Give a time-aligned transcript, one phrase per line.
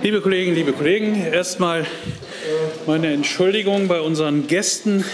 [0.00, 1.84] Liebe Kolleginnen, liebe Kollegen, erstmal
[2.86, 5.04] meine Entschuldigung bei unseren Gästen,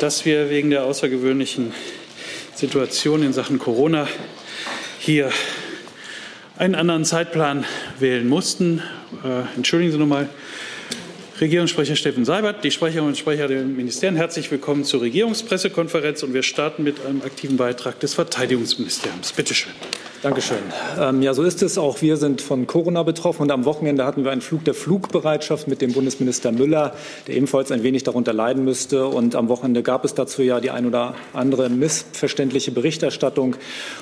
[0.00, 1.74] dass wir wegen der außergewöhnlichen
[2.54, 4.08] Situation in Sachen Corona
[4.98, 5.30] hier
[6.56, 7.66] einen anderen Zeitplan
[7.98, 8.82] wählen mussten.
[9.22, 10.30] Äh, entschuldigen Sie nochmal.
[11.38, 16.42] Regierungssprecher Steffen Seibert, die Sprecherinnen und Sprecher der Ministerien, herzlich willkommen zur Regierungspressekonferenz und wir
[16.42, 19.32] starten mit einem aktiven Beitrag des Verteidigungsministeriums.
[19.32, 19.72] Bitte schön.
[20.24, 20.56] Dankeschön.
[20.98, 21.76] Ähm, ja, so ist es.
[21.76, 23.42] Auch wir sind von Corona betroffen.
[23.42, 26.94] Und am Wochenende hatten wir einen Flug der Flugbereitschaft mit dem Bundesminister Müller,
[27.26, 29.06] der ebenfalls ein wenig darunter leiden müsste.
[29.06, 33.56] Und am Wochenende gab es dazu ja die ein oder andere missverständliche Berichterstattung.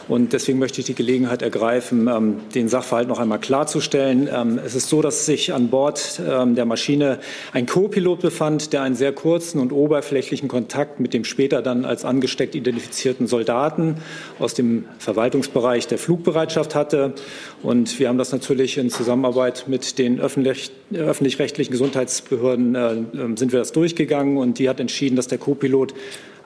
[0.06, 4.28] Und deswegen möchte ich die Gelegenheit ergreifen, ähm, den Sachverhalt noch einmal klarzustellen.
[4.32, 7.18] Ähm, es ist so, dass sich an Bord ähm, der Maschine
[7.52, 12.04] ein Co-Pilot befand, der einen sehr kurzen und oberflächlichen Kontakt mit dem später dann als
[12.04, 13.96] angesteckt identifizierten Soldaten
[14.38, 17.14] aus dem Verwaltungsbereich der Flug Flugbereitschaft hatte.
[17.62, 23.72] Und wir haben das natürlich in Zusammenarbeit mit den öffentlich-rechtlichen Gesundheitsbehörden äh, sind wir das
[23.72, 25.94] durchgegangen und die hat entschieden, dass der Co-Pilot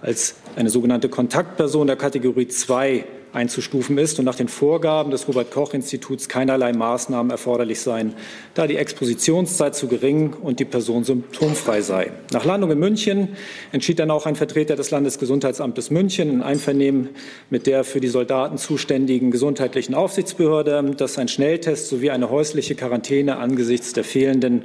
[0.03, 3.05] als eine sogenannte Kontaktperson der Kategorie 2
[3.37, 8.15] einzustufen ist und nach den Vorgaben des Robert Koch Instituts keinerlei Maßnahmen erforderlich seien,
[8.55, 12.11] da die Expositionszeit zu gering und die Person symptomfrei sei.
[12.33, 13.37] Nach Landung in München
[13.73, 17.11] entschied dann auch ein Vertreter des Landesgesundheitsamtes München in Einvernehmen
[17.51, 23.37] mit der für die Soldaten zuständigen gesundheitlichen Aufsichtsbehörde, dass ein Schnelltest sowie eine häusliche Quarantäne
[23.37, 24.65] angesichts der fehlenden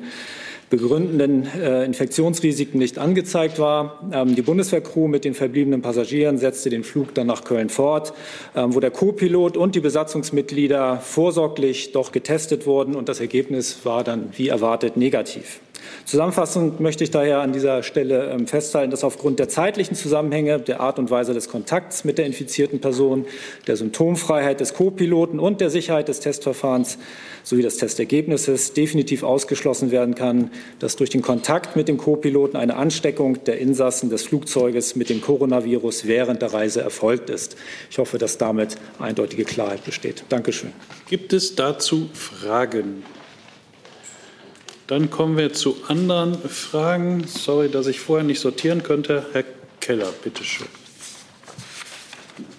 [0.72, 4.00] begründenden äh, Infektionsrisiken nicht angezeigt war.
[4.11, 8.14] Ähm, die Bundeswehrcrew mit den verbliebenen Passagieren setzte den Flug dann nach Köln fort,
[8.55, 14.03] ähm, wo der Co-Pilot und die Besatzungsmitglieder vorsorglich doch getestet wurden und das Ergebnis war
[14.03, 15.59] dann wie erwartet negativ.
[16.06, 20.80] Zusammenfassend möchte ich daher an dieser Stelle ähm, festhalten, dass aufgrund der zeitlichen Zusammenhänge, der
[20.80, 23.26] Art und Weise des Kontakts mit der infizierten Person,
[23.68, 26.98] der Symptomfreiheit des Co-Piloten und der Sicherheit des Testverfahrens
[27.44, 32.76] sowie des Testergebnisses definitiv ausgeschlossen werden kann, dass durch den Kontakt mit dem Co-Piloten eine
[32.76, 37.55] Ansteckung der Insassen des Flugzeuges mit dem Coronavirus während der Reise erfolgt ist.
[37.89, 40.23] Ich hoffe, dass damit eindeutige Klarheit besteht.
[40.30, 40.73] Dankeschön.
[41.10, 43.04] Gibt es dazu Fragen?
[44.92, 47.26] Dann kommen wir zu anderen Fragen.
[47.26, 49.26] Sorry, dass ich vorher nicht sortieren könnte.
[49.32, 49.46] Herr
[49.80, 50.68] Keller, bitte schön.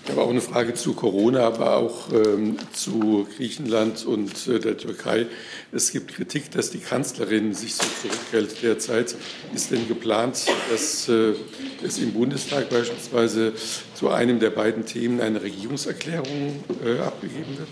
[0.02, 4.78] Ich habe auch eine Frage zu Corona, aber auch ähm, zu Griechenland und äh, der
[4.78, 5.26] Türkei.
[5.72, 9.14] Es gibt Kritik, dass die Kanzlerin sich so zurückhält derzeit.
[9.54, 11.34] Ist denn geplant, dass äh,
[11.84, 13.52] es im Bundestag beispielsweise
[13.92, 17.68] zu einem der beiden Themen eine Regierungserklärung äh, abgegeben wird?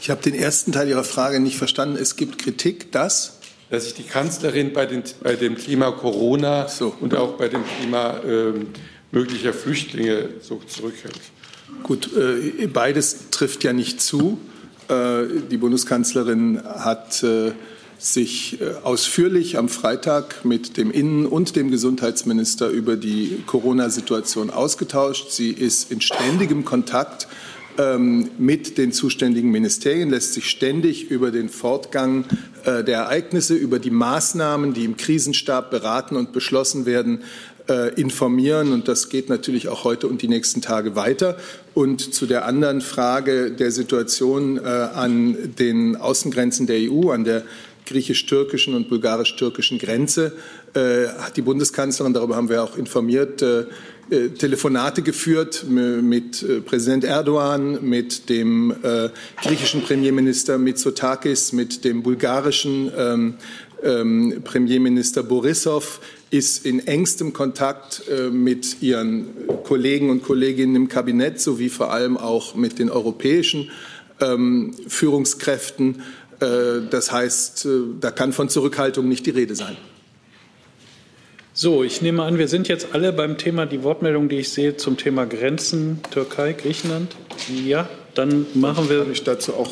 [0.00, 1.96] Ich habe den ersten Teil Ihrer Frage nicht verstanden.
[2.00, 3.40] Es gibt Kritik, dass
[3.74, 6.94] dass sich die Kanzlerin bei, den, bei dem Thema Corona so.
[7.00, 8.52] und auch bei dem Thema äh,
[9.10, 11.20] möglicher Flüchtlinge so zurückhält.
[11.82, 14.38] Gut, äh, beides trifft ja nicht zu.
[14.88, 17.50] Äh, die Bundeskanzlerin hat äh,
[17.98, 25.32] sich äh, ausführlich am Freitag mit dem Innen- und dem Gesundheitsminister über die Corona-Situation ausgetauscht.
[25.32, 27.26] Sie ist in ständigem Kontakt
[28.38, 32.24] mit den zuständigen Ministerien, lässt sich ständig über den Fortgang
[32.64, 37.22] äh, der Ereignisse, über die Maßnahmen, die im Krisenstab beraten und beschlossen werden,
[37.68, 38.72] äh, informieren.
[38.72, 41.36] Und das geht natürlich auch heute und die nächsten Tage weiter.
[41.74, 47.42] Und zu der anderen Frage der Situation äh, an den Außengrenzen der EU, an der
[47.86, 50.32] griechisch-türkischen und bulgarisch-türkischen Grenze
[50.74, 53.44] hat die Bundeskanzlerin, darüber haben wir auch informiert,
[54.10, 59.08] Telefonate geführt mit äh, Präsident Erdogan, mit dem äh,
[59.42, 63.34] griechischen Premierminister Mitsotakis, mit dem bulgarischen ähm,
[63.82, 66.00] ähm, Premierminister Borissow,
[66.30, 69.28] ist in engstem Kontakt mit ihren
[69.62, 73.70] Kollegen und Kolleginnen im Kabinett sowie vor allem auch mit den europäischen
[74.20, 76.02] ähm, Führungskräften.
[76.40, 77.68] das heißt,
[78.00, 79.76] da kann von Zurückhaltung nicht die Rede sein.
[81.56, 84.76] So, ich nehme an, wir sind jetzt alle beim Thema, die Wortmeldung, die ich sehe,
[84.76, 87.14] zum Thema Grenzen Türkei, Griechenland.
[87.64, 89.06] Ja, dann machen wir.
[89.12, 89.70] Ich dazu auch.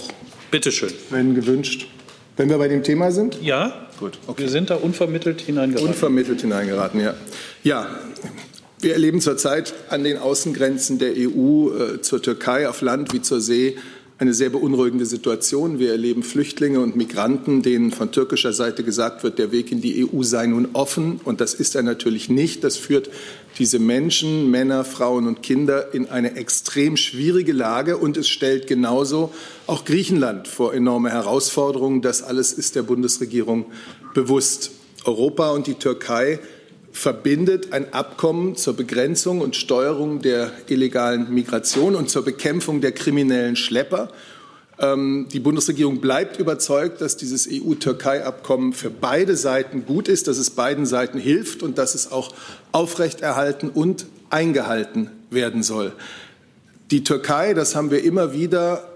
[0.53, 0.93] Bitteschön.
[1.11, 1.89] Wenn gewünscht.
[2.37, 3.43] Wenn wir bei dem Thema sind?
[3.43, 4.17] Ja, gut.
[4.29, 4.43] Okay.
[4.43, 5.89] Wir sind da unvermittelt hineingeraten.
[5.89, 7.15] Unvermittelt hineingeraten, ja.
[7.65, 7.89] Ja,
[8.81, 13.41] wir erleben zurzeit an den Außengrenzen der EU äh, zur Türkei auf Land wie zur
[13.41, 13.77] See
[14.19, 15.79] eine sehr beunruhigende Situation.
[15.79, 20.07] Wir erleben Flüchtlinge und Migranten, denen von türkischer Seite gesagt wird, der Weg in die
[20.07, 21.21] EU sei nun offen.
[21.25, 22.63] Und das ist er natürlich nicht.
[22.63, 23.11] Das führt
[23.59, 27.97] diese Menschen, Männer, Frauen und Kinder in eine extrem schwierige Lage.
[27.97, 29.33] Und es stellt genauso
[29.67, 32.01] auch Griechenland vor enorme Herausforderungen.
[32.01, 33.67] Das alles ist der Bundesregierung
[34.15, 34.71] bewusst.
[35.05, 36.39] Europa und die Türkei
[36.93, 43.57] verbindet ein Abkommen zur Begrenzung und Steuerung der illegalen Migration und zur Bekämpfung der kriminellen
[43.57, 44.11] Schlepper.
[44.79, 50.51] Ähm, die Bundesregierung bleibt überzeugt, dass dieses EU-Türkei-Abkommen für beide Seiten gut ist, dass es
[50.51, 52.35] beiden Seiten hilft und dass es auch
[52.73, 55.93] aufrechterhalten und eingehalten werden soll.
[56.91, 58.89] Die Türkei, das haben wir immer wieder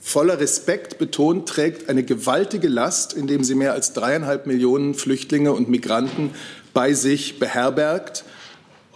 [0.00, 5.68] voller Respekt betont, trägt eine gewaltige Last, indem sie mehr als dreieinhalb Millionen Flüchtlinge und
[5.68, 6.30] Migranten
[6.72, 8.24] bei sich beherbergt.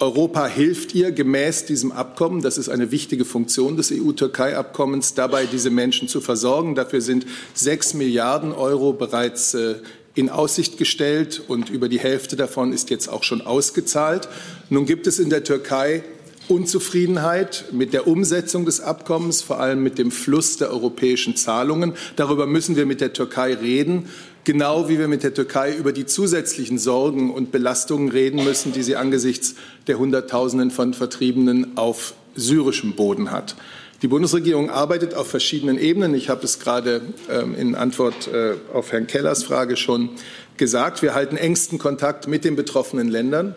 [0.01, 5.71] Europa hilft ihr gemäß diesem Abkommen, das ist eine wichtige Funktion des EU-Türkei-Abkommens, dabei diese
[5.71, 6.75] Menschen zu versorgen.
[6.75, 9.77] Dafür sind sechs Milliarden Euro bereits äh,
[10.15, 14.29] in Aussicht gestellt und über die Hälfte davon ist jetzt auch schon ausgezahlt.
[14.69, 16.03] Nun gibt es in der Türkei
[16.49, 21.95] Unzufriedenheit mit der Umsetzung des Abkommens, vor allem mit dem Fluss der europäischen Zahlungen.
[22.17, 24.11] Darüber müssen wir mit der Türkei reden,
[24.45, 28.83] genau wie wir mit der Türkei über die zusätzlichen Sorgen und Belastungen reden müssen, die
[28.83, 29.55] sie angesichts
[29.87, 33.57] der Hunderttausenden von Vertriebenen auf syrischem Boden hat.
[34.03, 36.15] Die Bundesregierung arbeitet auf verschiedenen Ebenen.
[36.15, 37.01] Ich habe es gerade
[37.31, 40.11] ähm, in Antwort äh, auf Herrn Kellers Frage schon
[40.59, 41.01] gesagt.
[41.01, 43.55] Wir halten engsten Kontakt mit den betroffenen Ländern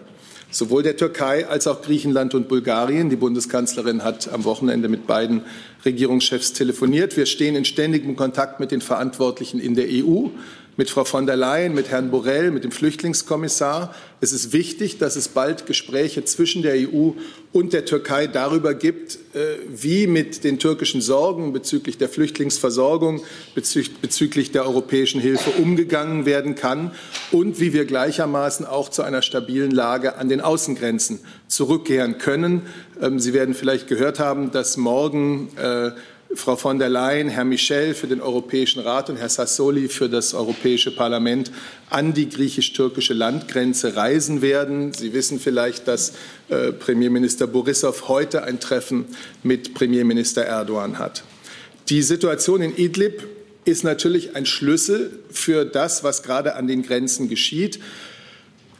[0.49, 3.09] sowohl der Türkei als auch Griechenland und Bulgarien.
[3.09, 5.41] Die Bundeskanzlerin hat am Wochenende mit beiden
[5.83, 7.17] Regierungschefs telefoniert.
[7.17, 10.27] Wir stehen in ständigem Kontakt mit den Verantwortlichen in der EU
[10.77, 13.93] mit Frau von der Leyen, mit Herrn Borrell, mit dem Flüchtlingskommissar.
[14.21, 17.11] Es ist wichtig, dass es bald Gespräche zwischen der EU
[17.51, 23.23] und der Türkei darüber gibt, äh, wie mit den türkischen Sorgen bezüglich der Flüchtlingsversorgung,
[23.55, 26.91] bezüglich der europäischen Hilfe umgegangen werden kann
[27.31, 32.61] und wie wir gleichermaßen auch zu einer stabilen Lage an den Außengrenzen zurückkehren können.
[33.01, 35.91] Ähm, Sie werden vielleicht gehört haben, dass morgen äh,
[36.35, 40.33] Frau von der Leyen, Herr Michel für den Europäischen Rat und Herr Sassoli für das
[40.33, 41.51] Europäische Parlament
[41.89, 44.91] an die griechisch-türkische Landgrenze reisen werden.
[44.91, 46.13] Sie wissen vielleicht, dass
[46.49, 49.05] äh, Premierminister Borissow heute ein Treffen
[49.41, 51.23] mit Premierminister Erdogan hat.
[51.87, 53.23] Die Situation in Idlib
[53.63, 57.79] ist natürlich ein Schlüssel für das, was gerade an den Grenzen geschieht.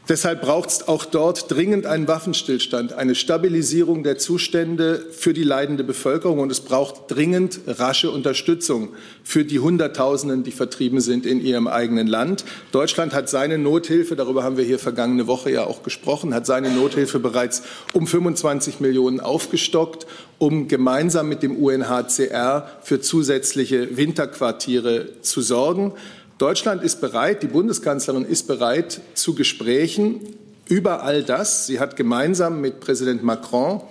[0.08, 5.84] Deshalb braucht es auch dort dringend einen Waffenstillstand, eine Stabilisierung der Zustände für die leidende
[5.84, 6.38] Bevölkerung.
[6.38, 8.88] Und es braucht dringend rasche Unterstützung
[9.22, 12.46] für die Hunderttausenden, die vertrieben sind in ihrem eigenen Land.
[12.72, 16.70] Deutschland hat seine Nothilfe, darüber haben wir hier vergangene Woche ja auch gesprochen, hat seine
[16.70, 17.62] Nothilfe bereits
[17.92, 20.06] um 25 Millionen aufgestockt,
[20.38, 25.92] um gemeinsam mit dem UNHCR für zusätzliche Winterquartiere zu sorgen.
[26.38, 30.20] Deutschland ist bereit, die Bundeskanzlerin ist bereit zu Gesprächen
[30.68, 31.66] über all das.
[31.66, 33.82] Sie hat gemeinsam mit Präsident Macron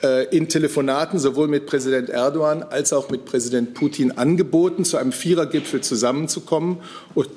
[0.00, 5.10] äh, in Telefonaten sowohl mit Präsident Erdogan als auch mit Präsident Putin angeboten, zu einem
[5.10, 6.78] Vierergipfel zusammenzukommen
[7.14, 7.28] und,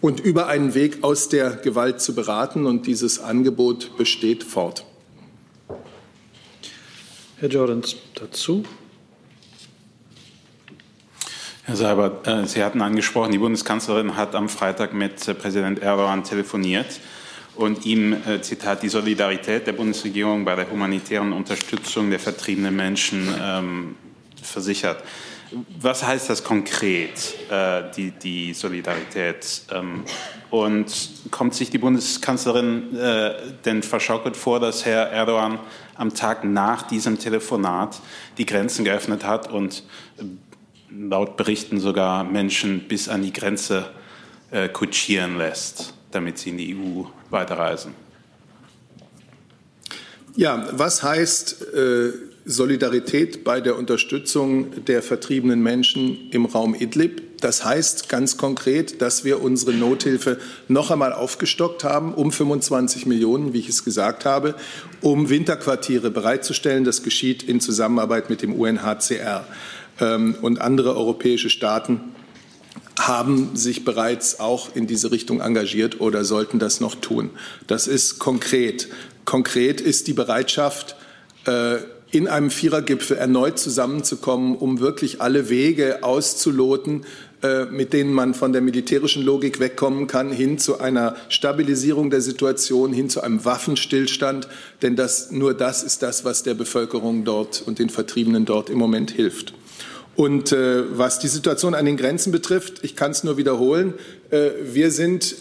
[0.00, 2.64] und über einen Weg aus der Gewalt zu beraten.
[2.64, 4.86] Und dieses Angebot besteht fort.
[7.36, 8.64] Herr Jordans dazu.
[11.70, 16.24] Herr Seibert, äh, Sie hatten angesprochen, die Bundeskanzlerin hat am Freitag mit äh, Präsident Erdogan
[16.24, 16.98] telefoniert
[17.54, 23.32] und ihm, äh, Zitat, die Solidarität der Bundesregierung bei der humanitären Unterstützung der vertriebenen Menschen
[23.40, 23.94] ähm,
[24.42, 25.04] versichert.
[25.80, 27.34] Was heißt das konkret,
[27.96, 29.62] die, die, Solidarität?
[29.72, 30.04] Ähm,
[30.50, 32.96] und kommt sich die Bundeskanzlerin
[33.64, 35.58] denn verschaukelt vor, dass Herr Erdogan
[35.94, 38.00] am Tag nach diesem Telefonat
[38.38, 39.84] die Grenzen geöffnet hat und
[40.90, 43.90] laut Berichten sogar Menschen bis an die Grenze
[44.50, 47.94] äh, kutschieren lässt, damit sie in die EU weiterreisen.
[50.36, 52.12] Ja, was heißt äh,
[52.44, 57.40] Solidarität bei der Unterstützung der vertriebenen Menschen im Raum Idlib?
[57.40, 60.38] Das heißt ganz konkret, dass wir unsere Nothilfe
[60.68, 64.54] noch einmal aufgestockt haben um 25 Millionen, wie ich es gesagt habe,
[65.00, 66.84] um Winterquartiere bereitzustellen.
[66.84, 69.46] Das geschieht in Zusammenarbeit mit dem UNHCR.
[70.00, 72.00] Ähm, und andere europäische Staaten
[72.98, 77.30] haben sich bereits auch in diese Richtung engagiert oder sollten das noch tun.
[77.66, 78.88] Das ist konkret.
[79.24, 80.96] Konkret ist die Bereitschaft,
[81.46, 81.78] äh,
[82.12, 87.04] in einem Vierergipfel erneut zusammenzukommen, um wirklich alle Wege auszuloten,
[87.42, 92.20] äh, mit denen man von der militärischen Logik wegkommen kann, hin zu einer Stabilisierung der
[92.20, 94.48] Situation, hin zu einem Waffenstillstand.
[94.82, 98.78] Denn das, nur das ist das, was der Bevölkerung dort und den Vertriebenen dort im
[98.78, 99.54] Moment hilft.
[100.16, 103.94] Und äh, was die Situation an den Grenzen betrifft, ich kann es nur wiederholen,
[104.30, 105.36] äh, wir, sind,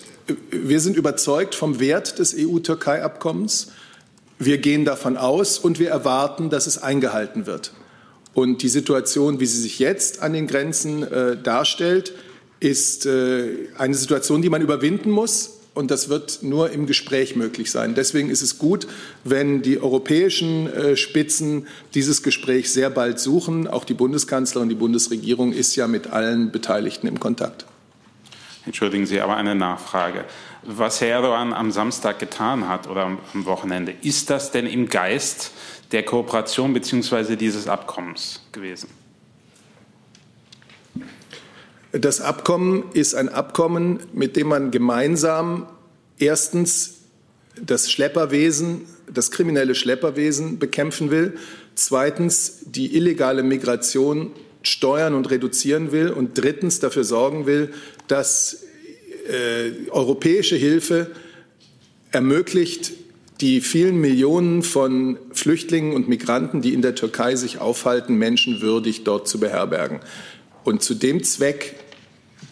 [0.52, 3.72] wir sind überzeugt vom Wert des EU-Türkei-Abkommens.
[4.38, 7.74] Wir gehen davon aus und wir erwarten, dass es eingehalten wird.
[8.34, 12.14] Und die Situation, wie sie sich jetzt an den Grenzen äh, darstellt,
[12.60, 15.59] ist äh, eine Situation, die man überwinden muss.
[15.74, 17.96] Und das wird nur im Gespräch möglich sein.
[17.96, 18.88] Deswegen ist es gut,
[19.24, 23.68] wenn die europäischen äh, Spitzen dieses Gespräch sehr bald suchen.
[23.68, 27.66] Auch die Bundeskanzlerin, die Bundesregierung ist ja mit allen Beteiligten im Kontakt.
[28.66, 30.26] Entschuldigen Sie, aber eine Nachfrage.
[30.64, 35.52] Was Herr Erdogan am Samstag getan hat oder am Wochenende, ist das denn im Geist
[35.92, 37.36] der Kooperation bzw.
[37.36, 38.90] dieses Abkommens gewesen?
[41.92, 45.66] Das Abkommen ist ein Abkommen, mit dem man gemeinsam
[46.20, 47.00] erstens
[47.60, 48.82] das Schlepperwesen,
[49.12, 51.34] das kriminelle Schlepperwesen bekämpfen will,
[51.74, 54.32] zweitens die illegale Migration
[54.62, 57.74] steuern und reduzieren will und drittens dafür sorgen will,
[58.08, 58.66] dass
[59.28, 61.10] äh, europäische Hilfe
[62.12, 62.92] ermöglicht,
[63.42, 69.28] die vielen Millionen von Flüchtlingen und Migranten, die in der Türkei sich aufhalten, menschenwürdig dort
[69.28, 70.02] zu beherbergen.
[70.70, 71.78] Und zu dem Zweck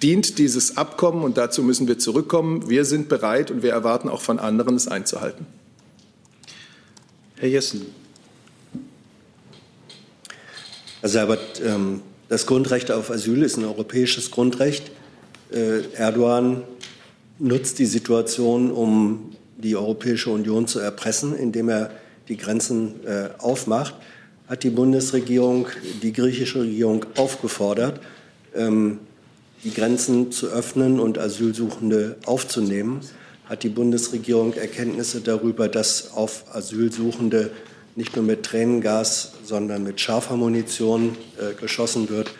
[0.01, 2.67] dient dieses Abkommen und dazu müssen wir zurückkommen.
[2.67, 5.45] Wir sind bereit und wir erwarten auch von anderen, es einzuhalten.
[7.35, 7.85] Herr Jessen.
[11.01, 14.89] Herr Seibert, ähm, das Grundrecht auf Asyl ist ein europäisches Grundrecht.
[15.53, 16.63] Äh, Erdogan
[17.37, 21.91] nutzt die Situation, um die Europäische Union zu erpressen, indem er
[22.29, 23.93] die Grenzen äh, aufmacht,
[24.47, 25.67] hat die Bundesregierung
[26.01, 27.99] die griechische Regierung aufgefordert,
[28.55, 28.99] ähm,
[29.63, 33.01] die Grenzen zu öffnen und Asylsuchende aufzunehmen.
[33.45, 37.51] Hat die Bundesregierung Erkenntnisse darüber, dass auf Asylsuchende
[37.95, 42.31] nicht nur mit Tränengas, sondern mit scharfer Munition äh, geschossen wird?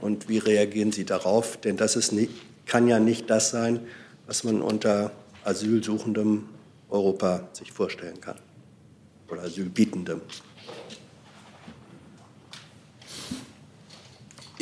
[0.00, 1.56] Und wie reagieren Sie darauf?
[1.58, 2.30] Denn das ist nicht,
[2.66, 3.80] kann ja nicht das sein,
[4.26, 5.12] was man unter
[5.44, 6.44] asylsuchendem
[6.90, 8.36] Europa sich vorstellen kann
[9.30, 10.20] oder asylbietendem.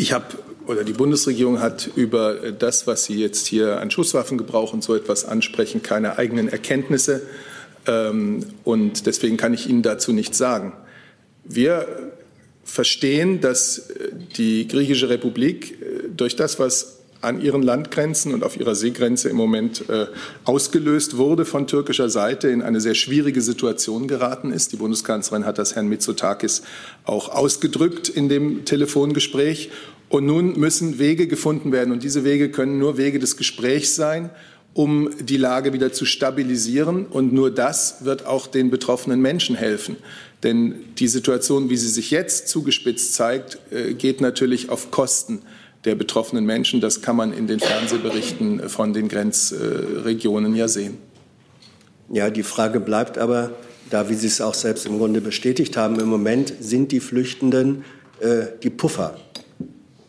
[0.02, 0.24] Ich habe
[0.66, 5.24] oder die Bundesregierung hat über das, was Sie jetzt hier an Schusswaffengebrauch und so etwas
[5.24, 7.22] ansprechen, keine eigenen Erkenntnisse.
[7.86, 10.72] Ähm, und deswegen kann ich Ihnen dazu nichts sagen.
[11.44, 11.86] Wir
[12.64, 13.92] verstehen, dass
[14.36, 19.36] die griechische Republik äh, durch das, was an ihren Landgrenzen und auf ihrer Seegrenze im
[19.36, 20.06] Moment äh,
[20.44, 24.72] ausgelöst wurde von türkischer Seite, in eine sehr schwierige Situation geraten ist.
[24.72, 26.62] Die Bundeskanzlerin hat das Herrn Mitsotakis
[27.04, 29.70] auch ausgedrückt in dem Telefongespräch.
[30.08, 31.92] Und nun müssen Wege gefunden werden.
[31.92, 34.28] Und diese Wege können nur Wege des Gesprächs sein,
[34.74, 37.06] um die Lage wieder zu stabilisieren.
[37.06, 39.96] Und nur das wird auch den betroffenen Menschen helfen.
[40.42, 45.42] Denn die Situation, wie sie sich jetzt zugespitzt zeigt, äh, geht natürlich auf Kosten
[45.84, 46.80] der betroffenen Menschen.
[46.80, 50.98] Das kann man in den Fernsehberichten von den Grenzregionen ja sehen.
[52.10, 53.50] Ja, die Frage bleibt aber,
[53.90, 57.84] da wie Sie es auch selbst im Grunde bestätigt haben, im Moment sind die Flüchtenden
[58.20, 59.16] äh, die Puffer,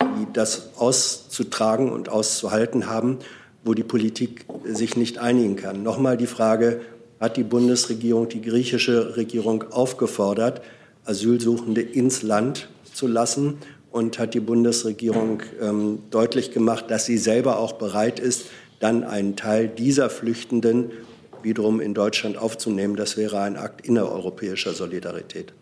[0.02, 3.20] die das auszutragen und auszuhalten haben,
[3.64, 5.84] wo die Politik sich nicht einigen kann.
[5.84, 6.82] Nochmal die Frage,
[7.20, 10.62] hat die Bundesregierung die griechische Regierung aufgefordert,
[11.06, 13.58] Asylsuchende ins Land zu lassen
[13.94, 18.48] und hat die Bundesregierung ähm, deutlich gemacht, dass sie selber auch bereit ist,
[18.80, 20.92] dann einen Teil dieser Flüchtenden
[21.44, 22.96] wiederum in Deutschland aufzunehmen.
[22.96, 25.54] Das wäre ein Akt innereuropäischer Solidarität.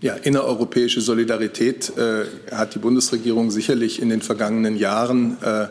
[0.00, 5.66] Ja, innereuropäische Solidarität äh, hat die Bundesregierung sicherlich in den vergangenen Jahren, äh,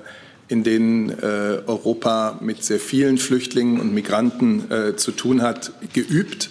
[0.50, 6.50] in denen äh, Europa mit sehr vielen Flüchtlingen und Migranten äh, zu tun hat, geübt.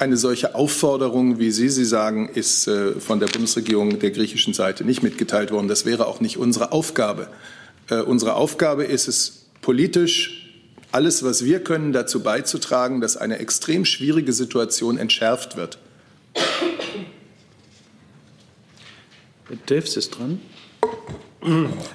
[0.00, 4.82] Eine solche Aufforderung, wie Sie sie sagen, ist äh, von der Bundesregierung der griechischen Seite
[4.82, 5.68] nicht mitgeteilt worden.
[5.68, 7.28] Das wäre auch nicht unsere Aufgabe.
[7.90, 10.56] Äh, unsere Aufgabe ist es, politisch
[10.90, 15.76] alles, was wir können, dazu beizutragen, dass eine extrem schwierige Situation entschärft wird.
[19.48, 20.40] Herr Delfs ist dran.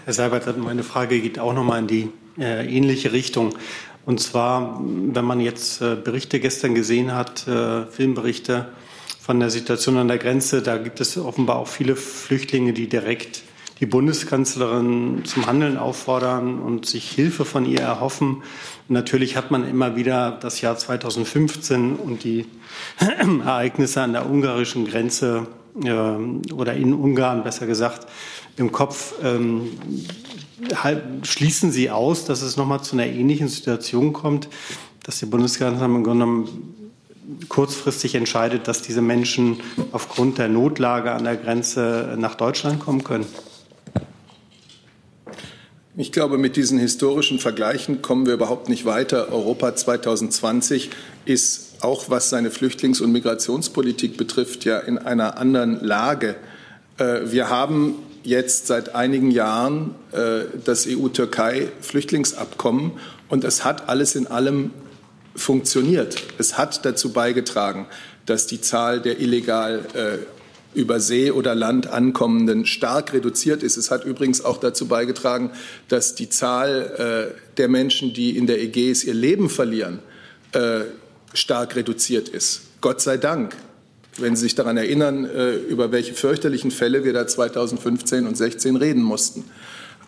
[0.06, 3.56] Herr Seibert, meine Frage geht auch noch mal in die äh, ähnliche Richtung.
[4.06, 8.68] Und zwar, wenn man jetzt äh, Berichte gestern gesehen hat, äh, Filmberichte
[9.20, 13.42] von der Situation an der Grenze, da gibt es offenbar auch viele Flüchtlinge, die direkt
[13.80, 18.44] die Bundeskanzlerin zum Handeln auffordern und sich Hilfe von ihr erhoffen.
[18.88, 22.46] natürlich hat man immer wieder das Jahr 2015 und die
[23.46, 25.48] Ereignisse an der ungarischen Grenze
[25.84, 28.08] äh, oder in Ungarn besser gesagt
[28.56, 29.16] im Kopf.
[31.24, 34.48] Schließen Sie aus, dass es nochmal zu einer ähnlichen Situation kommt,
[35.04, 36.76] dass die Bundeskanzlerin im Grunde genommen
[37.50, 39.60] kurzfristig entscheidet, dass diese Menschen
[39.92, 43.26] aufgrund der Notlage an der Grenze nach Deutschland kommen können?
[45.98, 49.32] Ich glaube, mit diesen historischen Vergleichen kommen wir überhaupt nicht weiter.
[49.32, 50.90] Europa 2020
[51.24, 56.36] ist auch was seine Flüchtlings- und Migrationspolitik betrifft, ja in einer anderen Lage.
[56.98, 57.96] Äh, wir haben
[58.26, 62.94] jetzt seit einigen Jahren äh, das EU-Türkei-Flüchtlingsabkommen
[63.30, 64.72] und es hat alles in allem
[65.36, 66.24] funktioniert.
[66.38, 67.88] Es hat dazu beigetragen,
[68.26, 70.18] dass die Zahl der illegal äh,
[70.78, 73.78] über See oder Land ankommenden stark reduziert ist.
[73.78, 75.52] Es hat übrigens auch dazu beigetragen,
[75.88, 80.00] dass die Zahl äh, der Menschen, die in der Ägäis ihr Leben verlieren,
[80.52, 80.82] äh,
[81.34, 82.62] stark reduziert ist.
[82.82, 83.56] Gott sei Dank.
[84.18, 88.76] Wenn Sie sich daran erinnern, äh, über welche fürchterlichen Fälle wir da 2015 und 16
[88.76, 89.44] reden mussten.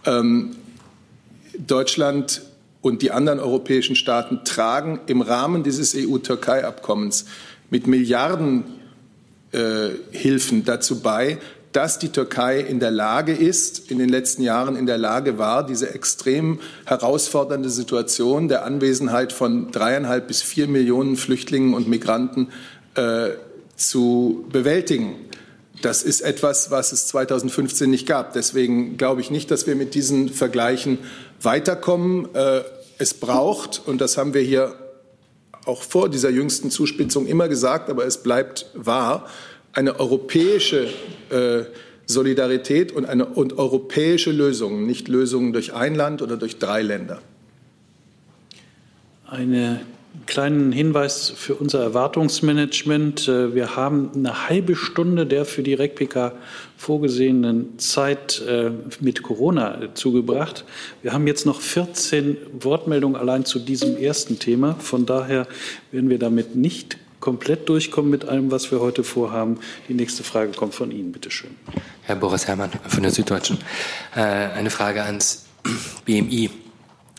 [0.05, 0.55] Ähm,
[1.57, 2.41] Deutschland
[2.81, 7.25] und die anderen europäischen Staaten tragen im Rahmen dieses EU-Türkei-Abkommens
[7.69, 8.63] mit Milliarden
[9.51, 9.89] äh,
[10.63, 11.37] dazu bei,
[11.73, 15.65] dass die Türkei in der Lage ist, in den letzten Jahren in der Lage war,
[15.65, 22.47] diese extrem herausfordernde Situation der Anwesenheit von dreieinhalb bis vier Millionen Flüchtlingen und Migranten
[22.95, 23.29] äh,
[23.77, 25.15] zu bewältigen.
[25.81, 28.33] Das ist etwas, was es 2015 nicht gab.
[28.33, 30.97] Deswegen glaube ich nicht, dass wir mit diesen Vergleichen
[31.41, 32.33] weiterkommen.
[32.33, 32.61] Äh,
[32.97, 34.75] es braucht, und das haben wir hier
[35.65, 39.27] auch vor dieser jüngsten Zuspitzung immer gesagt, aber es bleibt wahr,
[39.73, 40.87] eine europäische
[41.29, 41.65] äh,
[42.07, 47.21] Solidarität und, eine, und europäische Lösungen, nicht Lösungen durch ein Land oder durch drei Länder.
[49.27, 49.81] Eine
[50.25, 53.27] kleinen Hinweis für unser Erwartungsmanagement.
[53.27, 56.33] Äh, wir haben eine halbe Stunde der für die RECPK
[56.77, 60.65] vorgesehenen Zeit äh, mit Corona zugebracht.
[61.01, 64.75] Wir haben jetzt noch 14 Wortmeldungen allein zu diesem ersten Thema.
[64.75, 65.47] Von daher
[65.91, 69.59] werden wir damit nicht komplett durchkommen mit allem, was wir heute vorhaben.
[69.89, 71.51] Die nächste Frage kommt von Ihnen, bitte schön.
[72.03, 73.57] Herr Boris Herrmann von der Süddeutschen.
[74.15, 75.45] Äh, eine Frage ans
[76.05, 76.49] BMI.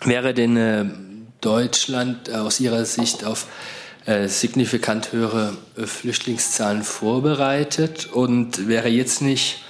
[0.04, 1.07] Wäre denn
[1.40, 3.46] Deutschland aus Ihrer Sicht auf
[4.06, 9.62] äh, signifikant höhere äh, Flüchtlingszahlen vorbereitet und wäre jetzt nicht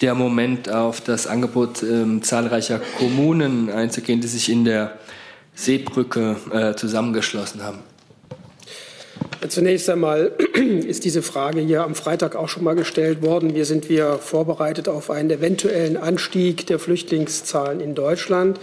[0.00, 4.98] der Moment, auf das Angebot äh, zahlreicher Kommunen einzugehen, die sich in der
[5.54, 7.78] Seebrücke äh, zusammengeschlossen haben?
[9.48, 10.32] Zunächst einmal
[10.86, 13.54] ist diese Frage hier am Freitag auch schon mal gestellt worden.
[13.54, 18.58] Wie sind wir vorbereitet auf einen eventuellen Anstieg der Flüchtlingszahlen in Deutschland?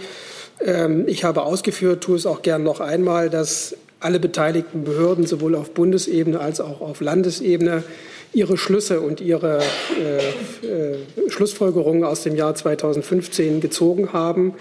[0.64, 5.54] Ähm, ich habe ausgeführt, tue es auch gern noch einmal, dass alle beteiligten Behörden sowohl
[5.54, 7.82] auf Bundesebene als auch auf Landesebene
[8.32, 9.60] ihre Schlüsse und ihre
[9.98, 10.18] äh,
[10.66, 14.54] äh, Schlussfolgerungen aus dem Jahr 2015 gezogen haben.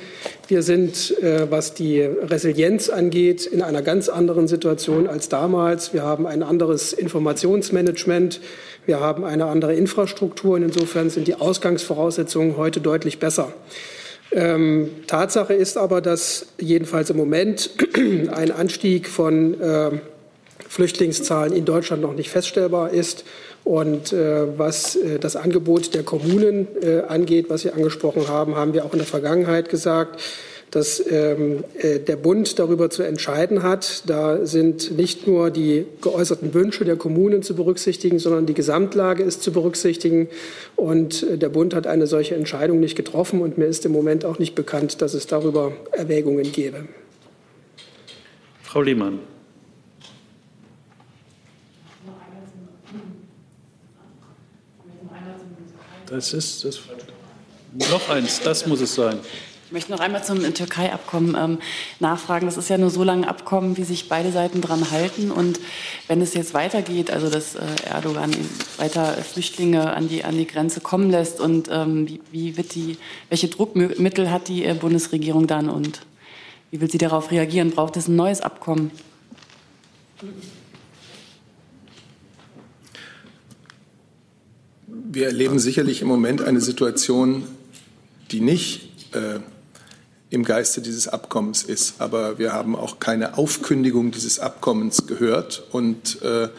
[0.48, 5.94] Wir sind, äh, was die Resilienz angeht, in einer ganz anderen Situation als damals.
[5.94, 8.40] Wir haben ein anderes Informationsmanagement.
[8.86, 10.56] Wir haben eine andere Infrastruktur.
[10.56, 13.52] Und insofern sind die Ausgangsvoraussetzungen heute deutlich besser.
[14.32, 17.70] Ähm, Tatsache ist aber, dass jedenfalls im Moment
[18.32, 19.92] ein Anstieg von äh,
[20.68, 23.24] Flüchtlingszahlen in Deutschland noch nicht feststellbar ist.
[23.64, 28.74] Und äh, was äh, das Angebot der Kommunen äh, angeht, was Sie angesprochen haben, haben
[28.74, 30.22] wir auch in der Vergangenheit gesagt,
[30.76, 34.04] dass ähm, äh, der Bund darüber zu entscheiden hat.
[34.10, 39.42] Da sind nicht nur die geäußerten Wünsche der Kommunen zu berücksichtigen, sondern die Gesamtlage ist
[39.42, 40.28] zu berücksichtigen.
[40.76, 43.40] Und äh, der Bund hat eine solche Entscheidung nicht getroffen.
[43.40, 46.90] Und mir ist im Moment auch nicht bekannt, dass es darüber Erwägungen gäbe.
[48.62, 49.20] Frau Lehmann.
[56.08, 56.82] Das ist das.
[57.90, 59.20] Noch eins, das muss es sein.
[59.68, 61.58] Ich möchte noch einmal zum Türkei-Abkommen ähm,
[62.00, 62.46] nachfragen.
[62.46, 65.32] Das ist ja nur so lange Abkommen, wie sich beide Seiten dran halten.
[65.32, 65.60] Und
[66.08, 68.30] wenn es jetzt weitergeht, also dass äh, Erdogan
[68.78, 72.98] weiter Flüchtlinge an die, an die Grenze kommen lässt und ähm, wie, wie, wird die,
[73.30, 76.02] welche Druckmittel hat die äh, Bundesregierung dann und
[76.70, 77.72] wie will sie darauf reagieren?
[77.72, 78.92] Braucht es ein neues Abkommen?
[84.88, 87.46] Wir erleben sicherlich im Moment eine Situation,
[88.30, 89.40] die nicht äh,
[90.30, 91.96] im Geiste dieses Abkommens ist.
[92.00, 95.64] Aber wir haben auch keine Aufkündigung dieses Abkommens gehört.
[95.72, 96.50] Und äh,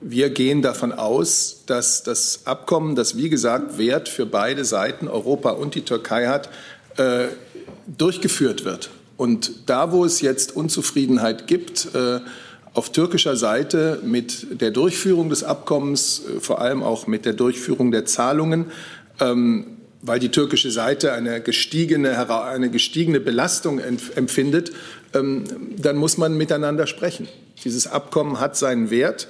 [0.00, 5.50] wir gehen davon aus, dass das Abkommen, das wie gesagt Wert für beide Seiten, Europa
[5.50, 6.48] und die Türkei hat,
[6.96, 7.26] äh,
[7.86, 8.90] durchgeführt wird.
[9.16, 12.20] Und da, wo es jetzt Unzufriedenheit gibt, äh,
[12.72, 17.90] auf türkischer Seite mit der Durchführung des Abkommens, äh, vor allem auch mit der Durchführung
[17.90, 18.66] der Zahlungen,
[19.20, 24.72] ähm, weil die türkische Seite eine gestiegene, eine gestiegene Belastung empfindet,
[25.14, 25.44] ähm,
[25.76, 27.28] dann muss man miteinander sprechen.
[27.64, 29.28] Dieses Abkommen hat seinen Wert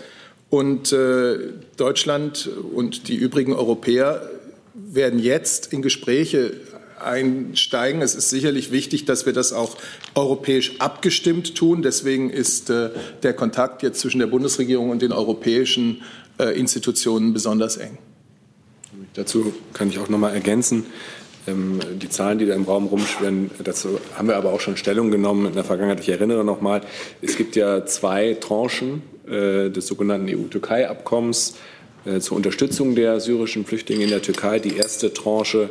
[0.48, 1.38] und äh,
[1.76, 4.28] Deutschland und die übrigen Europäer
[4.74, 6.52] werden jetzt in Gespräche
[7.00, 8.02] einsteigen.
[8.02, 9.76] Es ist sicherlich wichtig, dass wir das auch
[10.14, 11.82] europäisch abgestimmt tun.
[11.82, 12.90] Deswegen ist äh,
[13.22, 16.02] der Kontakt jetzt zwischen der Bundesregierung und den europäischen
[16.38, 17.98] äh, Institutionen besonders eng.
[19.14, 20.86] Dazu kann ich auch noch mal ergänzen.
[21.46, 25.10] Ähm, die Zahlen, die da im Raum rumschwirren, dazu haben wir aber auch schon Stellung
[25.10, 26.00] genommen in der Vergangenheit.
[26.00, 26.82] Ich erinnere noch mal,
[27.22, 31.54] es gibt ja zwei Tranchen äh, des sogenannten EU-Türkei-Abkommens
[32.04, 34.58] äh, zur Unterstützung der syrischen Flüchtlinge in der Türkei.
[34.58, 35.70] Die erste Tranche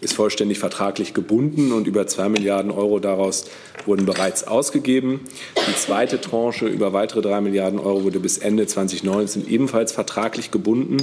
[0.00, 3.46] ist vollständig vertraglich gebunden und über zwei Milliarden Euro daraus
[3.86, 5.20] wurden bereits ausgegeben.
[5.68, 10.98] Die zweite Tranche über weitere drei Milliarden Euro wurde bis Ende 2019 ebenfalls vertraglich gebunden.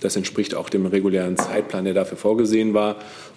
[0.00, 2.96] Das entspricht auch dem regulären Zeitplan, der dafür vorgesehen war.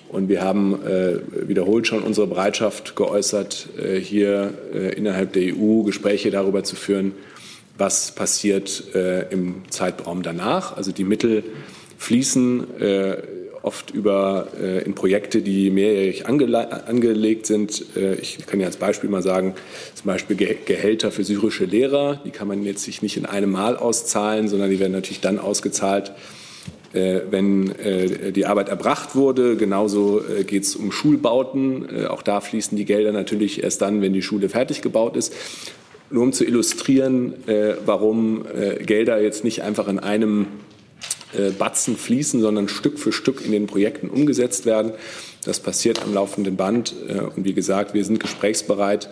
[0.10, 5.82] Und wir haben äh, wiederholt schon unsere Bereitschaft geäußert, äh, hier äh, innerhalb der EU
[5.82, 7.13] Gespräche darüber zu führen,
[7.78, 10.78] was passiert äh, im Zeitraum danach.
[10.78, 11.43] Also die Mittel
[11.97, 13.17] fließen äh,
[13.63, 17.84] oft über äh, in Projekte, die mehrjährig angele angelegt sind.
[18.21, 19.56] ich kann ja als Beispiel mal sagen,
[19.95, 23.78] zum Beispiel Ge Gehälter für syrische Lehrer, die kann man jetzt nicht in einem Mal
[23.78, 26.12] auszahlen, sondern die werden natürlich dann ausgezahlt,
[26.93, 29.58] wenn äh, die Arbeit erbracht wurde.
[29.58, 32.06] Genauso äh, geht es um Schulbauten.
[32.08, 35.34] Auch da fließen die Gelder natürlich erst dann, wenn die Schule fertig gebaut ist.
[36.10, 37.34] Nur um zu illustrieren,
[37.88, 38.45] warum
[38.86, 40.45] Gelder jetzt nicht einfach in einem
[41.58, 44.91] Batzen fließen, sondern Stück für Stück in den Projekten umgesetzt werden.
[45.43, 46.93] Das passiert am laufenden Band.
[47.36, 49.10] Und wie gesagt, wir sind gesprächsbereit äh,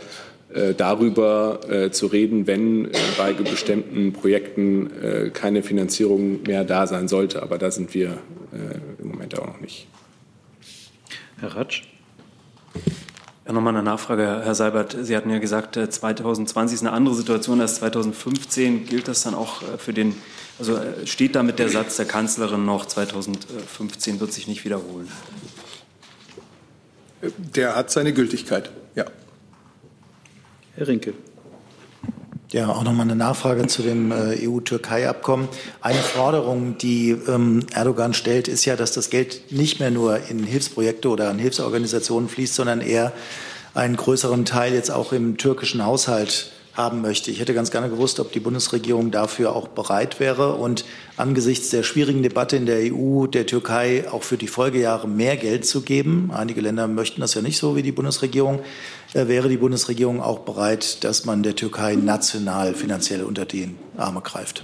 [0.78, 4.90] darüber äh, zu reden, wenn äh, bei bestimmten Projekten
[5.34, 7.42] keine Finanzierung mehr da sein sollte.
[7.42, 8.18] Aber da sind wir
[9.00, 9.88] im Moment auch noch nicht.
[11.40, 11.84] Herr Ratsch.
[13.46, 14.96] Ja, nochmal eine Nachfrage, Herr Seibert.
[15.02, 18.86] Sie hatten ja gesagt, 2020 ist eine andere Situation als 2015.
[18.86, 20.16] Gilt das dann auch für den,
[20.60, 25.08] also steht damit der Satz der Kanzlerin noch, 2015 wird sich nicht wiederholen?
[27.22, 29.06] Der hat seine Gültigkeit, ja.
[30.76, 31.14] Herr Rinke.
[32.52, 35.48] Ja, auch nochmal eine Nachfrage zu dem äh, EU-Türkei-Abkommen.
[35.80, 40.44] Eine Forderung, die ähm, Erdogan stellt, ist ja, dass das Geld nicht mehr nur in
[40.44, 43.14] Hilfsprojekte oder an Hilfsorganisationen fließt, sondern eher
[43.74, 47.32] einen größeren Teil jetzt auch im türkischen Haushalt haben möchte.
[47.32, 50.86] Ich hätte ganz gerne gewusst, ob die Bundesregierung dafür auch bereit wäre und
[51.18, 55.66] angesichts der schwierigen Debatte in der EU der Türkei auch für die Folgejahre mehr Geld
[55.66, 56.32] zu geben.
[56.34, 58.62] Einige Länder möchten das ja nicht so wie die Bundesregierung.
[59.14, 64.22] Äh, wäre die Bundesregierung auch bereit, dass man der Türkei national finanziell unter die Arme
[64.22, 64.64] greift?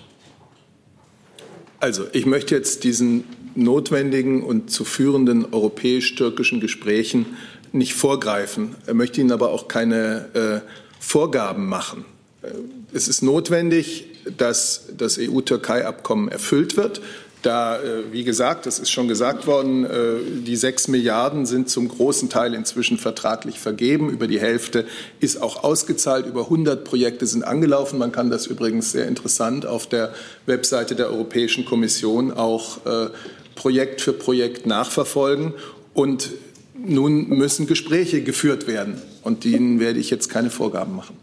[1.79, 7.37] Also ich möchte jetzt diesen notwendigen und zu führenden europäisch-türkischen Gesprächen
[7.71, 8.75] nicht vorgreifen.
[8.87, 12.05] Ich möchte Ihnen aber auch keine äh, Vorgaben machen.
[12.93, 14.05] Es ist notwendig,
[14.37, 17.01] dass das EU-Türkei-Abkommen erfüllt wird.
[17.43, 21.87] Da, äh, wie gesagt, das ist schon gesagt worden, äh, die sechs Milliarden sind zum
[21.87, 24.09] großen Teil inzwischen vertraglich vergeben.
[24.09, 24.85] Über die Hälfte
[25.19, 26.25] ist auch ausgezahlt.
[26.25, 27.99] Über 100 Projekte sind angelaufen.
[27.99, 30.13] Man kann das übrigens sehr interessant auf der
[30.45, 33.09] Webseite der Europäischen Kommission auch äh,
[33.55, 35.53] Projekt für Projekt nachverfolgen.
[35.93, 36.31] Und
[36.75, 41.17] nun müssen Gespräche geführt werden und denen werde ich jetzt keine Vorgaben machen.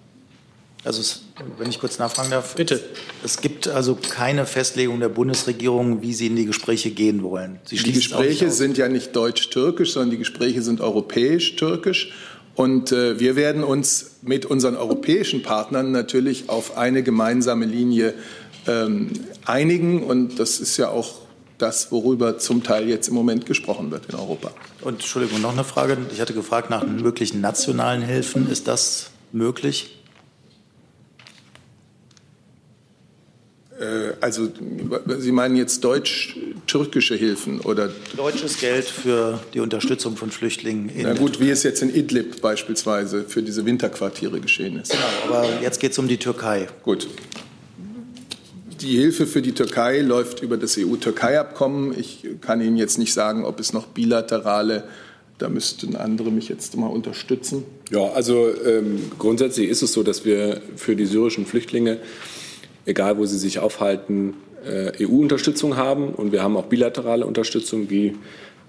[0.84, 1.22] Also, es,
[1.58, 2.54] wenn ich kurz nachfragen darf.
[2.54, 2.78] Bitte.
[3.24, 7.58] Es gibt also keine Festlegung der Bundesregierung, wie Sie in die Gespräche gehen wollen.
[7.64, 12.12] Sie die Gespräche sind ja nicht deutsch-türkisch, sondern die Gespräche sind europäisch-türkisch.
[12.54, 18.12] Und äh, wir werden uns mit unseren europäischen Partnern natürlich auf eine gemeinsame Linie
[18.66, 19.10] ähm,
[19.46, 20.02] einigen.
[20.02, 21.23] Und das ist ja auch
[21.58, 24.52] das, worüber zum Teil jetzt im Moment gesprochen wird in Europa.
[24.80, 25.96] Und Entschuldigung, noch eine Frage.
[26.12, 28.50] Ich hatte gefragt nach möglichen nationalen Hilfen.
[28.50, 29.98] Ist das möglich?
[33.80, 34.48] Äh, also
[35.18, 41.14] Sie meinen jetzt deutsch-türkische Hilfen oder deutsches Geld für die Unterstützung von Flüchtlingen in Na
[41.14, 44.92] gut, wie es jetzt in Idlib beispielsweise für diese Winterquartiere geschehen ist.
[44.92, 46.68] Genau, aber jetzt geht es um die Türkei.
[46.82, 47.08] Gut.
[48.84, 51.98] Die Hilfe für die Türkei läuft über das EU-Türkei-Abkommen.
[51.98, 54.84] Ich kann Ihnen jetzt nicht sagen, ob es noch bilaterale,
[55.38, 57.64] da müssten andere mich jetzt mal unterstützen.
[57.90, 61.98] Ja, also ähm, grundsätzlich ist es so, dass wir für die syrischen Flüchtlinge,
[62.84, 64.34] egal wo sie sich aufhalten,
[64.66, 68.14] äh, EU-Unterstützung haben und wir haben auch bilaterale Unterstützung, wie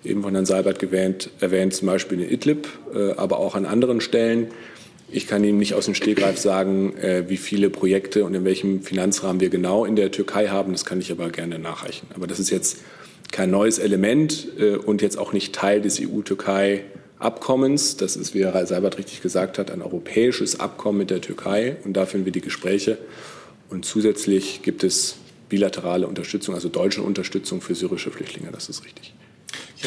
[0.06, 4.00] eben von Herrn Seibert erwähnt, erwähnt zum Beispiel in Idlib, äh, aber auch an anderen
[4.00, 4.48] Stellen.
[5.10, 8.82] Ich kann Ihnen nicht aus dem Stegreif sagen, äh, wie viele Projekte und in welchem
[8.82, 10.72] Finanzrahmen wir genau in der Türkei haben.
[10.72, 12.08] Das kann ich aber gerne nachreichen.
[12.16, 12.78] Aber das ist jetzt
[13.32, 17.98] kein neues Element äh, und jetzt auch nicht Teil des EU-Türkei-Abkommens.
[17.98, 21.78] Das ist, wie Herr Seibert richtig gesagt hat, ein europäisches Abkommen mit der Türkei.
[21.84, 22.98] Und da führen wir die Gespräche.
[23.70, 25.18] Und zusätzlich gibt es
[25.50, 28.52] bilaterale Unterstützung, also deutsche Unterstützung für syrische Flüchtlinge.
[28.52, 29.14] Das ist richtig.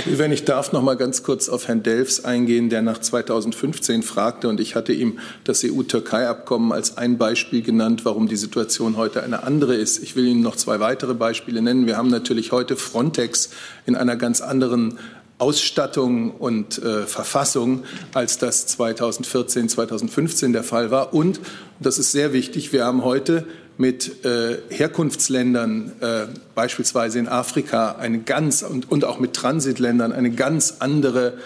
[0.04, 4.48] Wenn ich darf, noch mal ganz kurz auf Herrn Delfs eingehen, der nach 2015 fragte.
[4.48, 9.44] Und ich hatte ihm das EU-Türkei-Abkommen als ein Beispiel genannt, warum die Situation heute eine
[9.44, 10.02] andere ist.
[10.02, 11.86] Ich will Ihnen noch zwei weitere Beispiele nennen.
[11.86, 13.50] Wir haben natürlich heute Frontex
[13.86, 14.98] in einer ganz anderen
[15.38, 21.14] Ausstattung und äh, Verfassung, als das 2014, 2015 der Fall war.
[21.14, 21.40] Und,
[21.80, 23.46] das ist sehr wichtig, wir haben heute
[23.78, 30.32] mit äh, Herkunftsländern, äh, beispielsweise in Afrika, eine ganz und, und auch mit Transitländern eine
[30.32, 31.38] ganz andere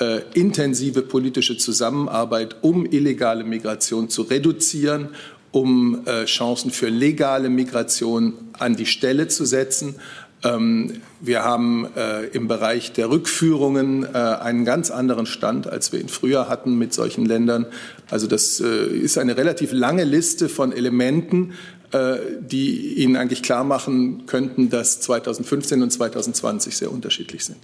[0.00, 5.08] äh, intensive politische Zusammenarbeit, um illegale Migration zu reduzieren,
[5.50, 9.96] um äh, Chancen für legale Migration an die Stelle zu setzen.
[10.42, 16.00] Ähm, wir haben äh, im Bereich der Rückführungen äh, einen ganz anderen Stand, als wir
[16.00, 17.66] ihn früher hatten mit solchen Ländern.
[18.10, 21.52] Also das ist eine relativ lange Liste von Elementen,
[21.92, 27.58] die Ihnen eigentlich klar machen könnten, dass 2015 und 2020 sehr unterschiedlich sind.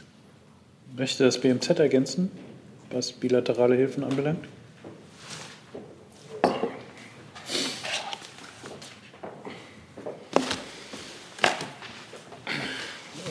[0.97, 2.31] Möchte das BMZ ergänzen,
[2.91, 4.47] was bilaterale Hilfen anbelangt?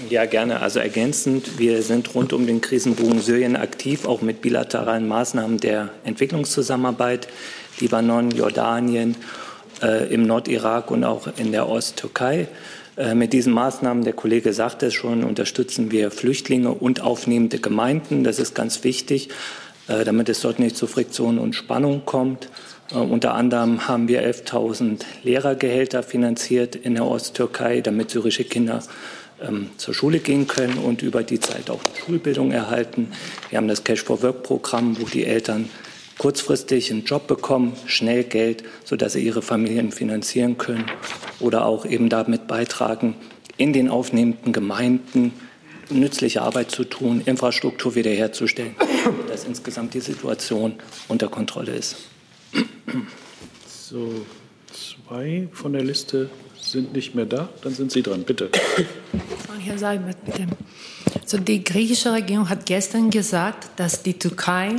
[0.09, 0.61] Ja, gerne.
[0.61, 5.89] Also ergänzend, wir sind rund um den Krisenbogen Syrien aktiv, auch mit bilateralen Maßnahmen der
[6.03, 7.27] Entwicklungszusammenarbeit,
[7.79, 9.15] Libanon, Jordanien
[9.81, 12.47] äh, im Nordirak und auch in der Osttürkei.
[12.97, 18.23] Äh, mit diesen Maßnahmen, der Kollege sagte es schon, unterstützen wir Flüchtlinge und aufnehmende Gemeinden.
[18.23, 19.29] Das ist ganz wichtig,
[19.87, 22.49] äh, damit es dort nicht zu Friktion und Spannung kommt.
[22.91, 28.81] Äh, unter anderem haben wir 11.000 Lehrergehälter finanziert in der Osttürkei, damit syrische Kinder
[29.41, 33.11] ähm, zur Schule gehen können und über die Zeit auch Schulbildung erhalten.
[33.49, 35.69] Wir haben das Cash for Work Programm, wo die Eltern
[36.17, 40.85] kurzfristig einen Job bekommen, schnell Geld, sodass sie ihre Familien finanzieren können
[41.39, 43.15] oder auch eben damit beitragen,
[43.57, 45.33] in den aufnehmenden Gemeinden
[45.89, 48.75] nützliche Arbeit zu tun, Infrastruktur wiederherzustellen,
[49.27, 50.73] dass insgesamt die Situation
[51.07, 51.95] unter Kontrolle ist.
[53.67, 54.25] So,
[54.73, 57.49] zwei von der Liste sind nicht mehr da.
[57.61, 58.49] Dann sind Sie dran, bitte.
[59.59, 60.47] Herr Seibert, bitte.
[61.25, 64.75] So, die griechische Regierung hat gestern gesagt, dass die Türkei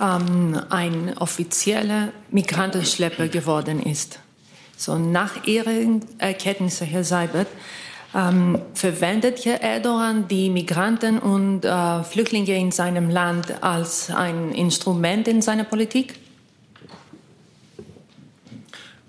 [0.00, 4.18] ähm, ein offizieller Migrantenschlepper geworden ist.
[4.76, 7.48] So, nach Ihren Erkenntnissen, Herr Seibert,
[8.14, 15.28] ähm, verwendet Herr Erdogan die Migranten und äh, Flüchtlinge in seinem Land als ein Instrument
[15.28, 16.14] in seiner Politik?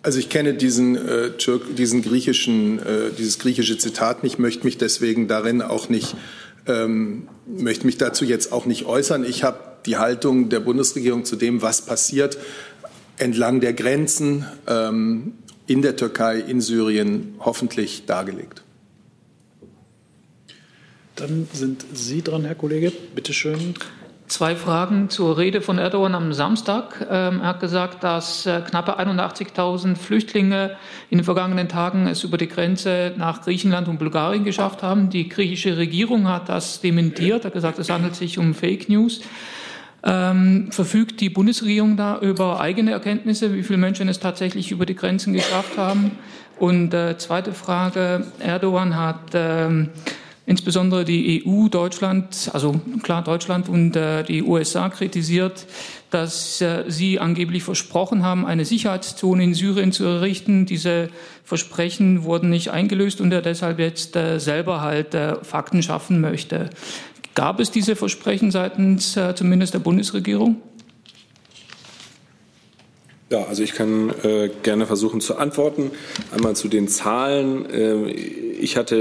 [0.04, 4.78] Also ich kenne diesen, äh, Türk, diesen griechischen, äh, dieses griechische Zitat nicht, möchte mich
[4.78, 6.16] deswegen darin auch nicht,
[6.68, 9.24] ähm, möchte mich dazu jetzt auch nicht äußern.
[9.24, 12.38] Ich habe die Haltung der Bundesregierung zu dem, was passiert
[13.18, 15.34] entlang der Grenzen ähm,
[15.68, 18.64] in der Türkei, in Syrien, hoffentlich dargelegt.
[21.16, 22.92] Dann sind Sie dran, Herr Kollege.
[23.14, 23.76] Bitte schön.
[24.28, 27.06] Zwei Fragen zur Rede von Erdogan am Samstag.
[27.12, 30.78] Ähm, er hat gesagt, dass äh, knappe 81.000 Flüchtlinge
[31.10, 35.10] in den vergangenen Tagen es über die Grenze nach Griechenland und Bulgarien geschafft haben.
[35.10, 39.20] Die griechische Regierung hat das dementiert, Er hat gesagt, es handelt sich um Fake News.
[40.04, 44.96] Ähm, verfügt die Bundesregierung da über eigene Erkenntnisse, wie viele Menschen es tatsächlich über die
[44.96, 46.12] Grenzen geschafft haben?
[46.58, 49.90] Und äh, zweite Frage, Erdogan hat ähm,
[50.46, 55.66] insbesondere die EU, Deutschland, also klar Deutschland und äh, die USA kritisiert,
[56.10, 60.66] dass äh, sie angeblich versprochen haben, eine Sicherheitszone in Syrien zu errichten.
[60.66, 61.10] Diese
[61.44, 66.70] Versprechen wurden nicht eingelöst und er deshalb jetzt äh, selber halt äh, Fakten schaffen möchte.
[67.36, 70.62] Gab es diese Versprechen seitens äh, zumindest der Bundesregierung?
[73.32, 75.92] Ja, also ich kann äh, gerne versuchen zu antworten.
[76.36, 77.66] Einmal zu den Zahlen.
[77.70, 78.98] Äh, ich hatte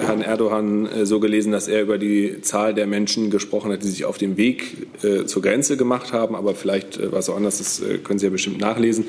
[0.00, 3.82] äh, Herrn Erdogan äh, so gelesen, dass er über die Zahl der Menschen gesprochen hat,
[3.82, 6.36] die sich auf dem Weg äh, zur Grenze gemacht haben.
[6.36, 9.06] Aber vielleicht äh, was auch anders, das können Sie ja bestimmt nachlesen.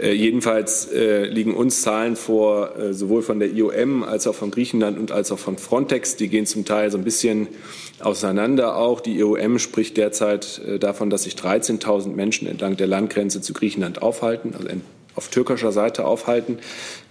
[0.00, 5.30] Jedenfalls liegen uns Zahlen vor, sowohl von der IOM als auch von Griechenland und als
[5.32, 6.16] auch von Frontex.
[6.16, 7.48] Die gehen zum Teil so ein bisschen
[8.00, 9.00] auseinander auch.
[9.00, 14.54] Die IOM spricht derzeit davon, dass sich 13.000 Menschen entlang der Landgrenze zu Griechenland aufhalten,
[14.56, 14.68] also
[15.14, 16.58] auf türkischer Seite aufhalten.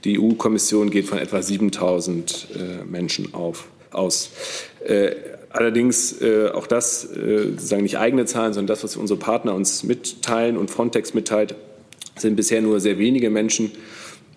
[0.03, 4.31] Die EU-Kommission geht von etwa 7000 äh, Menschen auf, aus.
[4.85, 5.11] Äh,
[5.49, 9.83] allerdings äh, auch das äh, sozusagen nicht eigene Zahlen, sondern das, was unsere Partner uns
[9.83, 11.55] mitteilen und Frontex mitteilt,
[12.21, 13.71] sind bisher nur sehr wenige Menschen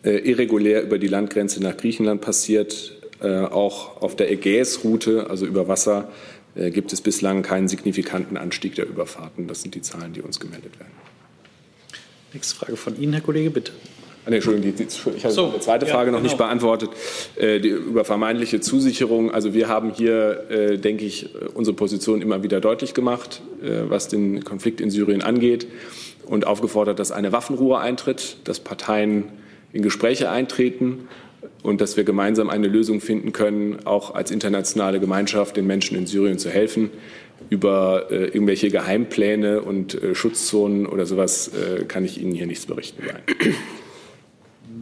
[0.05, 2.97] äh, irregulär über die Landgrenze nach Griechenland passiert.
[3.20, 6.11] Äh, auch auf der Ägäisroute, also über Wasser,
[6.57, 9.49] gibt es bislang keinen signifikanten Anstieg der Überfahrten.
[9.49, 10.92] Das sind die Zahlen, die uns gemeldet werden.
[12.33, 13.73] Nächste Frage von Ihnen, Herr Kollege, bitte.
[14.27, 16.23] Ah, nee, Entschuldigung, die, ich habe so, die zweite Frage ja, noch genau.
[16.23, 16.90] nicht beantwortet.
[17.37, 19.31] Äh, die, über vermeintliche Zusicherung.
[19.31, 24.09] Also wir haben hier, äh, denke ich, unsere Position immer wieder deutlich gemacht, äh, was
[24.09, 25.66] den Konflikt in Syrien angeht
[26.26, 29.24] und aufgefordert, dass eine Waffenruhe eintritt, dass Parteien
[29.72, 31.08] in Gespräche eintreten
[31.62, 36.06] und dass wir gemeinsam eine Lösung finden können, auch als internationale Gemeinschaft den Menschen in
[36.06, 36.90] Syrien zu helfen.
[37.50, 42.66] Über äh, irgendwelche Geheimpläne und äh, Schutzzonen oder sowas äh, kann ich Ihnen hier nichts
[42.66, 43.02] berichten.
[43.06, 43.54] Nein.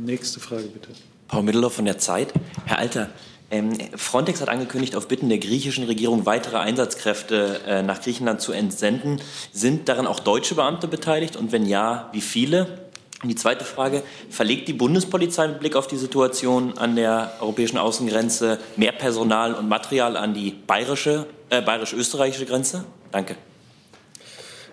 [0.04, 0.88] Nächste Frage bitte.
[1.28, 2.32] Paul Mittelhoff von der Zeit.
[2.66, 3.10] Herr Alter,
[3.52, 8.52] ähm, Frontex hat angekündigt, auf Bitten der griechischen Regierung weitere Einsatzkräfte äh, nach Griechenland zu
[8.52, 9.20] entsenden.
[9.52, 11.36] Sind daran auch deutsche Beamte beteiligt?
[11.36, 12.88] Und wenn ja, wie viele?
[13.22, 17.78] Und die zweite Frage, verlegt die Bundespolizei mit Blick auf die Situation an der europäischen
[17.78, 22.84] Außengrenze mehr Personal und Material an die bayerische, äh, bayerisch-österreichische Grenze?
[23.12, 23.36] Danke.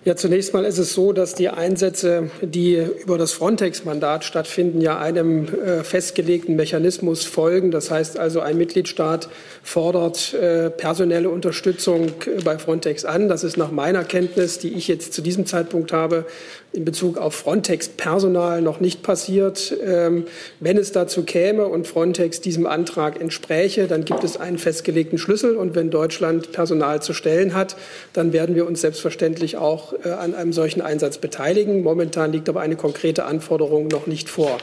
[0.05, 4.97] Ja, zunächst mal ist es so, dass die Einsätze, die über das Frontex-Mandat stattfinden, ja
[4.97, 7.69] einem äh, festgelegten Mechanismus folgen.
[7.69, 9.27] Das heißt also, ein Mitgliedstaat
[9.61, 13.27] fordert äh, personelle Unterstützung äh, bei Frontex an.
[13.27, 16.25] Das ist nach meiner Kenntnis, die ich jetzt zu diesem Zeitpunkt habe,
[16.71, 19.75] in Bezug auf Frontex-Personal noch nicht passiert.
[19.83, 20.25] Ähm,
[20.61, 25.57] wenn es dazu käme und Frontex diesem Antrag entspräche, dann gibt es einen festgelegten Schlüssel.
[25.57, 27.75] Und wenn Deutschland Personal zu stellen hat,
[28.13, 31.83] dann werden wir uns selbstverständlich auch äh, an einem solchen Einsatz beteiligen.
[31.83, 34.57] Momentan liegt aber eine konkrete Anforderung noch nicht vor.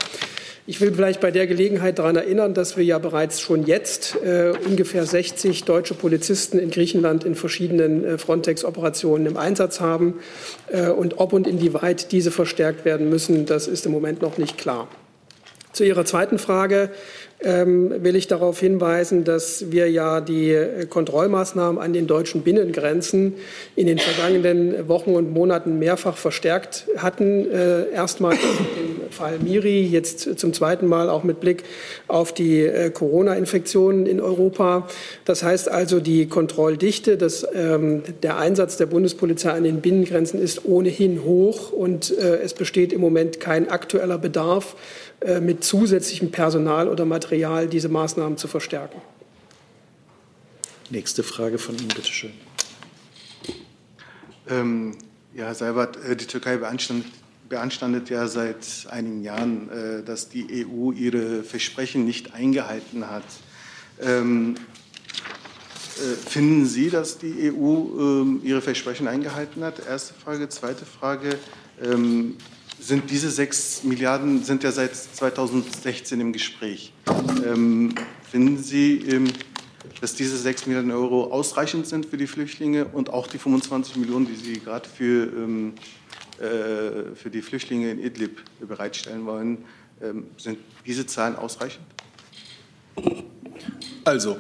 [0.69, 4.53] Ich will vielleicht bei der Gelegenheit daran erinnern, dass wir ja bereits schon jetzt äh,
[4.67, 10.15] ungefähr 60 deutsche Polizisten in Griechenland in verschiedenen äh, Frontex-Operationen im Einsatz haben.
[10.69, 14.59] Äh, und ob und inwieweit diese verstärkt werden müssen, das ist im Moment noch nicht
[14.59, 14.89] klar.
[15.73, 16.91] Zu Ihrer zweiten Frage
[17.43, 23.35] ähm, will ich darauf hinweisen, dass wir ja die äh, Kontrollmaßnahmen an den deutschen Binnengrenzen
[23.75, 27.51] in den vergangenen Wochen und Monaten mehrfach verstärkt hatten.
[27.51, 31.65] Äh, erstmal im Fall Miri, jetzt zum zweiten Mal auch mit Blick
[32.09, 34.89] auf die äh, Corona-Infektionen in Europa.
[35.27, 40.65] Das heißt also, die Kontrolldichte, das, ähm, der Einsatz der Bundespolizei an den Binnengrenzen ist
[40.65, 44.75] ohnehin hoch und es besteht im Moment kein aktueller Bedarf
[45.41, 49.01] mit zusätzlichem Personal oder Material diese Maßnahmen zu verstärken.
[50.91, 52.33] Nächste Frage von Ihnen, bitte schön.
[54.49, 54.97] Ähm,
[55.35, 57.09] ja, Herr Seibert, äh, die Türkei beanstandet,
[57.49, 63.25] beanstandet, ja seit einigen Jahren, äh, dass die EU ihre Versprechen nicht eingehalten hat.
[64.01, 64.55] Ähm,
[65.97, 69.85] äh, finden Sie, dass die EU ähm, ihre Versprechen eingehalten hat?
[69.87, 70.49] Erste Frage.
[70.49, 71.31] Zweite Frage.
[71.83, 72.37] Ähm,
[72.81, 76.93] sind diese sechs Milliarden sind ja seit 2016 im Gespräch.
[77.45, 77.95] Ähm,
[78.31, 79.33] finden Sie, ähm,
[80.01, 84.27] dass diese sechs Milliarden Euro ausreichend sind für die Flüchtlinge und auch die 25 Millionen,
[84.27, 85.75] die Sie gerade für, ähm,
[86.39, 89.65] äh, für die Flüchtlinge in Idlib bereitstellen wollen,
[90.03, 91.85] ähm, sind diese Zahlen ausreichend?
[94.05, 94.37] Also,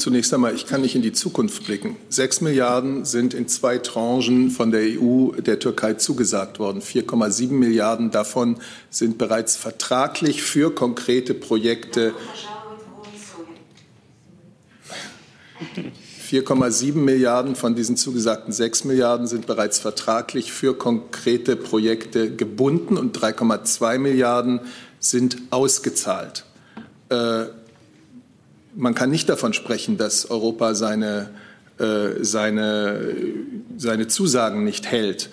[0.00, 1.94] Zunächst einmal, ich kann nicht in die Zukunft blicken.
[2.08, 6.80] Sechs Milliarden sind in zwei Tranchen von der EU der Türkei zugesagt worden.
[6.80, 8.56] 4,7 Milliarden davon
[8.88, 12.14] sind bereits vertraglich für konkrete Projekte.
[16.30, 23.18] 4,7 Milliarden von diesen zugesagten 6 Milliarden sind bereits vertraglich für konkrete Projekte gebunden und
[23.18, 24.60] 3,2 Milliarden
[24.98, 26.46] sind ausgezahlt.
[27.10, 27.59] Äh,
[28.74, 31.30] man kann nicht davon sprechen, dass Europa seine,
[31.78, 33.14] äh, seine,
[33.76, 35.30] seine Zusagen nicht hält.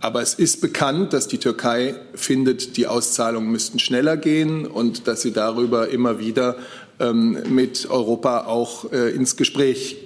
[0.00, 5.22] Aber es ist bekannt, dass die Türkei findet, die Auszahlungen müssten schneller gehen und dass
[5.22, 6.56] sie darüber immer wieder
[6.98, 9.96] ähm, mit Europa auch äh, ins Gespräch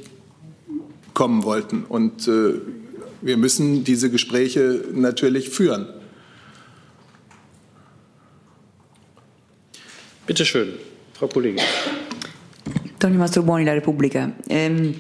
[1.15, 1.85] kommen wollten.
[1.89, 2.61] Und äh,
[3.23, 5.87] wir müssen diese Gespräche natürlich führen.
[10.27, 10.75] Bitte schön,
[11.15, 11.63] Frau Kollegin.
[12.99, 14.33] Toni Mastrobuoni, La Repubblica.
[14.49, 14.95] Ähm,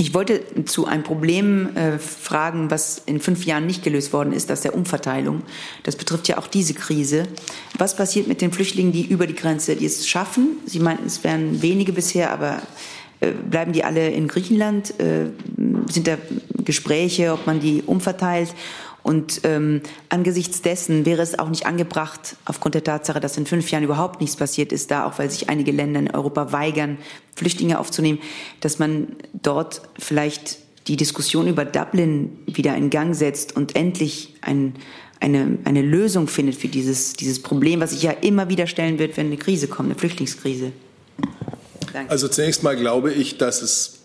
[0.00, 4.48] ich wollte zu einem Problem äh, fragen, was in fünf Jahren nicht gelöst worden ist,
[4.48, 5.42] das der Umverteilung.
[5.82, 7.24] Das betrifft ja auch diese Krise.
[7.76, 10.58] Was passiert mit den Flüchtlingen, die über die Grenze die es schaffen?
[10.66, 12.62] Sie meinten, es wären wenige bisher, aber
[13.20, 14.98] äh, bleiben die alle in Griechenland?
[15.00, 15.30] Äh,
[15.90, 16.16] sind da
[16.64, 18.54] Gespräche, ob man die umverteilt?
[19.08, 23.70] Und ähm, angesichts dessen wäre es auch nicht angebracht, aufgrund der Tatsache, dass in fünf
[23.70, 26.98] Jahren überhaupt nichts passiert ist, da auch weil sich einige Länder in Europa weigern,
[27.34, 28.18] Flüchtlinge aufzunehmen,
[28.60, 34.74] dass man dort vielleicht die Diskussion über Dublin wieder in Gang setzt und endlich ein,
[35.20, 39.16] eine, eine Lösung findet für dieses, dieses Problem, was sich ja immer wieder stellen wird,
[39.16, 40.72] wenn eine Krise kommt, eine Flüchtlingskrise.
[41.94, 42.10] Danke.
[42.10, 44.00] Also zunächst mal glaube ich, dass es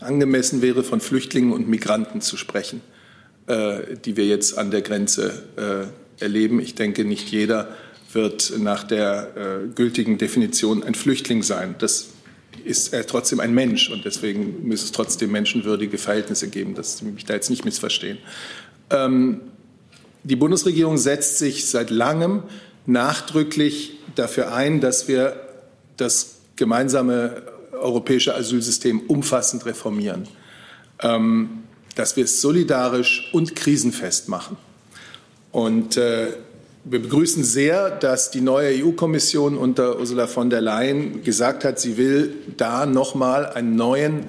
[0.00, 2.82] angemessen wäre, von Flüchtlingen und Migranten zu sprechen.
[3.48, 6.60] Äh, die wir jetzt an der Grenze äh, erleben.
[6.60, 7.68] Ich denke, nicht jeder
[8.12, 11.74] wird nach der äh, gültigen Definition ein Flüchtling sein.
[11.78, 12.08] Das
[12.66, 17.06] ist er trotzdem ein Mensch und deswegen muss es trotzdem menschenwürdige Verhältnisse geben, dass Sie
[17.06, 18.18] mich da jetzt nicht missverstehen.
[18.90, 19.40] Ähm,
[20.24, 22.42] die Bundesregierung setzt sich seit langem
[22.84, 25.40] nachdrücklich dafür ein, dass wir
[25.96, 30.28] das gemeinsame europäische Asylsystem umfassend reformieren,
[31.00, 31.62] ähm,
[31.98, 34.56] dass wir es solidarisch und krisenfest machen.
[35.50, 36.28] Und äh,
[36.84, 41.96] wir begrüßen sehr, dass die neue EU-Kommission unter Ursula von der Leyen gesagt hat, sie
[41.96, 44.26] will da noch mal einen neuen,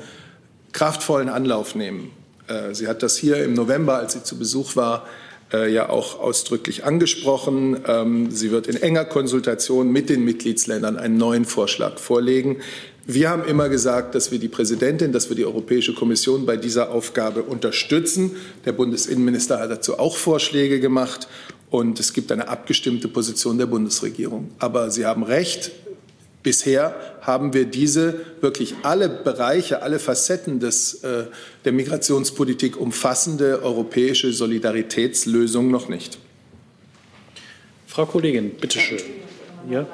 [0.72, 2.10] kraftvollen Anlauf nehmen.
[2.48, 5.06] Äh, sie hat das hier im November, als sie zu Besuch war,
[5.54, 7.78] äh, ja auch ausdrücklich angesprochen.
[7.88, 12.58] Ähm, sie wird in enger Konsultation mit den Mitgliedsländern einen neuen Vorschlag vorlegen.
[13.06, 16.92] Wir haben immer gesagt, dass wir die Präsidentin, dass wir die Europäische Kommission bei dieser
[16.92, 18.36] Aufgabe unterstützen.
[18.66, 21.28] Der Bundesinnenminister hat dazu auch Vorschläge gemacht.
[21.72, 24.52] Und es gibt eine abgestimmte Position der Bundesregierung.
[24.60, 25.72] Aber Sie haben recht,
[26.42, 31.26] Bisher haben wir diese wirklich alle Bereiche, alle Facetten des, äh,
[31.66, 36.18] der Migrationspolitik umfassende europäische Solidaritätslösung noch nicht.
[37.88, 39.00] Frau Kollegin, bitteschön.
[39.70, 39.86] Ja.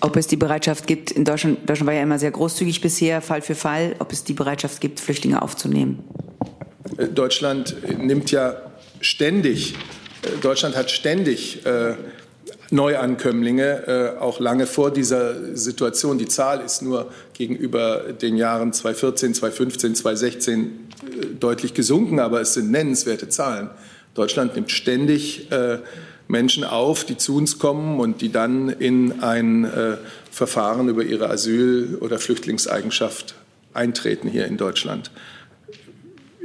[0.00, 3.42] Ob es die Bereitschaft gibt, in Deutschland, Deutschland war ja immer sehr großzügig bisher, Fall
[3.42, 6.02] für Fall, ob es die Bereitschaft gibt, Flüchtlinge aufzunehmen.
[6.96, 8.56] Äh, Deutschland nimmt ja
[9.00, 9.74] ständig,
[10.22, 11.94] äh, Deutschland hat ständig äh,
[12.74, 16.18] Neuankömmlinge, äh, auch lange vor dieser Situation.
[16.18, 22.54] Die Zahl ist nur gegenüber den Jahren 2014, 2015, 2016 äh, deutlich gesunken, aber es
[22.54, 23.70] sind nennenswerte Zahlen.
[24.14, 25.78] Deutschland nimmt ständig äh,
[26.26, 29.96] Menschen auf, die zu uns kommen und die dann in ein äh,
[30.30, 33.36] Verfahren über ihre Asyl- oder Flüchtlingseigenschaft
[33.72, 35.12] eintreten hier in Deutschland.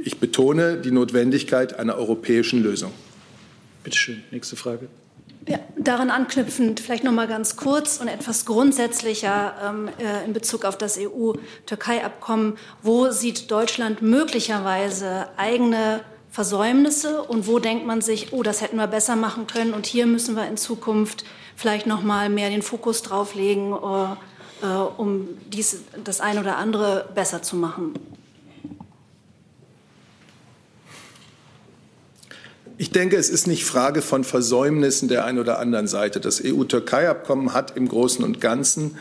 [0.04, 2.92] Ich betone die Notwendigkeit einer europäischen Lösung.
[3.82, 4.88] Bitte schön, nächste Frage.
[5.48, 10.64] Ja, daran anknüpfend vielleicht noch mal ganz kurz und etwas grundsätzlicher ähm, äh, in Bezug
[10.64, 12.58] auf das EU-Türkei-Abkommen.
[12.82, 18.86] Wo sieht Deutschland möglicherweise eigene Versäumnisse und wo denkt man sich, oh, das hätten wir
[18.86, 21.24] besser machen können und hier müssen wir in Zukunft
[21.56, 26.56] vielleicht noch mal mehr den Fokus drauf legen, äh, äh, um dies, das eine oder
[26.56, 27.94] andere besser zu machen?
[32.80, 36.18] Ich denke, es ist nicht Frage von Versäumnissen der einen oder anderen Seite.
[36.18, 38.96] Das EU-Türkei-Abkommen hat im Großen und Ganzen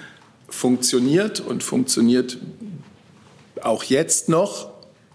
[0.49, 2.39] funktioniert und funktioniert
[3.61, 4.69] auch jetzt noch,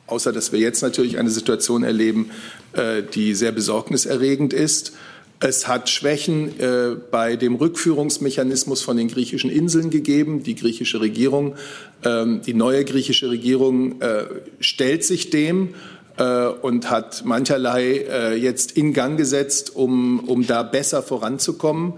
[0.07, 2.31] außer dass wir jetzt natürlich eine Situation erleben,
[2.73, 4.95] äh, die sehr besorgniserregend ist.
[5.41, 10.43] Es hat Schwächen äh, bei dem Rückführungsmechanismus von den griechischen Inseln gegeben.
[10.43, 11.57] Die griechische Regierung,
[12.03, 14.25] ähm, die neue griechische Regierung äh,
[14.61, 15.75] stellt sich dem
[16.17, 21.95] äh, und hat mancherlei äh, jetzt in Gang gesetzt, um, um da besser voranzukommen.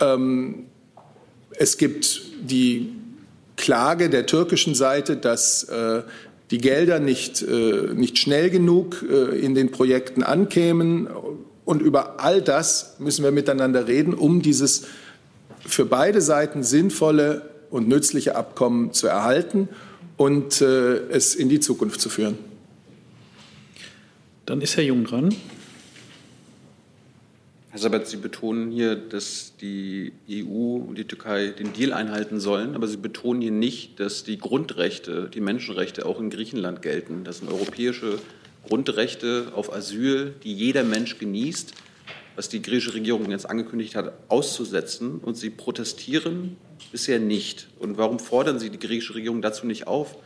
[0.00, 0.66] Ähm,
[1.52, 2.92] es gibt die
[3.56, 6.02] Klage der türkischen Seite, dass äh,
[6.50, 11.08] die Gelder nicht, nicht schnell genug in den Projekten ankämen.
[11.64, 14.82] Und über all das müssen wir miteinander reden, um dieses
[15.64, 19.70] für beide Seiten sinnvolle und nützliche Abkommen zu erhalten
[20.18, 22.36] und es in die Zukunft zu führen.
[24.44, 25.32] Dann ist Herr Jung dran.
[27.70, 32.74] Herr Sabat, Sie betonen hier, dass die EU und die Türkei den Deal einhalten sollen,
[32.74, 37.22] aber Sie betonen hier nicht, dass die Grundrechte, die Menschenrechte auch in Griechenland gelten.
[37.22, 38.18] Das sind europäische
[38.66, 41.72] Grundrechte auf Asyl, die jeder Mensch genießt,
[42.34, 45.18] was die griechische Regierung jetzt angekündigt hat, auszusetzen.
[45.18, 46.56] Und Sie protestieren
[46.90, 47.68] bisher nicht.
[47.78, 50.16] Und warum fordern Sie die griechische Regierung dazu nicht auf,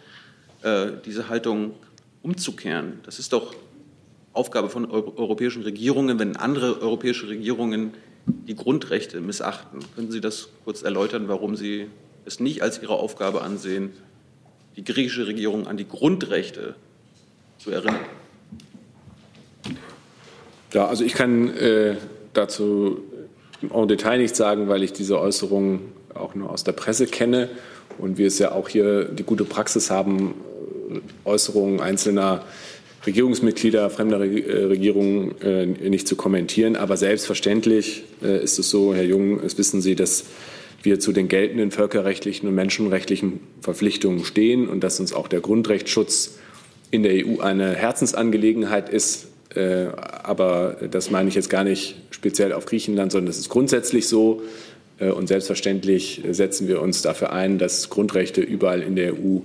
[0.62, 1.74] äh, diese Haltung
[2.22, 3.00] umzukehren?
[3.04, 3.54] Das ist doch
[4.36, 7.94] Aufgabe von europäischen Regierungen, wenn andere europäische Regierungen
[8.26, 9.80] die Grundrechte missachten.
[9.94, 11.86] Können Sie das kurz erläutern, warum Sie
[12.24, 13.92] es nicht als Ihre Aufgabe ansehen,
[14.76, 16.74] die griechische Regierung an die Grundrechte
[17.58, 18.00] zu erinnern?
[20.72, 21.96] Ja, also ich kann äh,
[22.32, 23.00] dazu
[23.62, 25.80] en Detail nichts sagen, weil ich diese Äußerungen
[26.14, 27.48] auch nur aus der Presse kenne
[27.98, 30.34] und wir es ja auch hier die gute Praxis haben,
[31.24, 32.44] Äußerungen einzelner
[33.06, 36.76] Regierungsmitglieder fremder äh, Regierungen äh, nicht zu kommentieren.
[36.76, 40.24] Aber selbstverständlich äh, ist es so, Herr Jung, es wissen Sie, dass
[40.82, 46.38] wir zu den geltenden völkerrechtlichen und menschenrechtlichen Verpflichtungen stehen und dass uns auch der Grundrechtsschutz
[46.90, 49.26] in der EU eine Herzensangelegenheit ist.
[49.56, 54.42] Aber das meine ich jetzt gar nicht speziell auf Griechenland, sondern es ist grundsätzlich so.
[55.00, 59.38] Und selbstverständlich setzen wir uns dafür ein, dass Grundrechte überall in der EU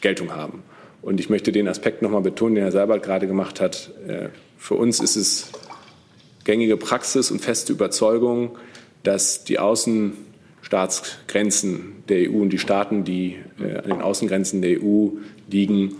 [0.00, 0.62] Geltung haben.
[1.06, 3.92] Und ich möchte den Aspekt noch mal betonen, den Herr Seibert gerade gemacht hat.
[4.08, 5.52] Äh, für uns ist es
[6.42, 8.58] gängige Praxis und feste Überzeugung,
[9.04, 15.10] dass die Außenstaatsgrenzen der EU und die Staaten, die äh, an den Außengrenzen der EU
[15.48, 15.94] liegen,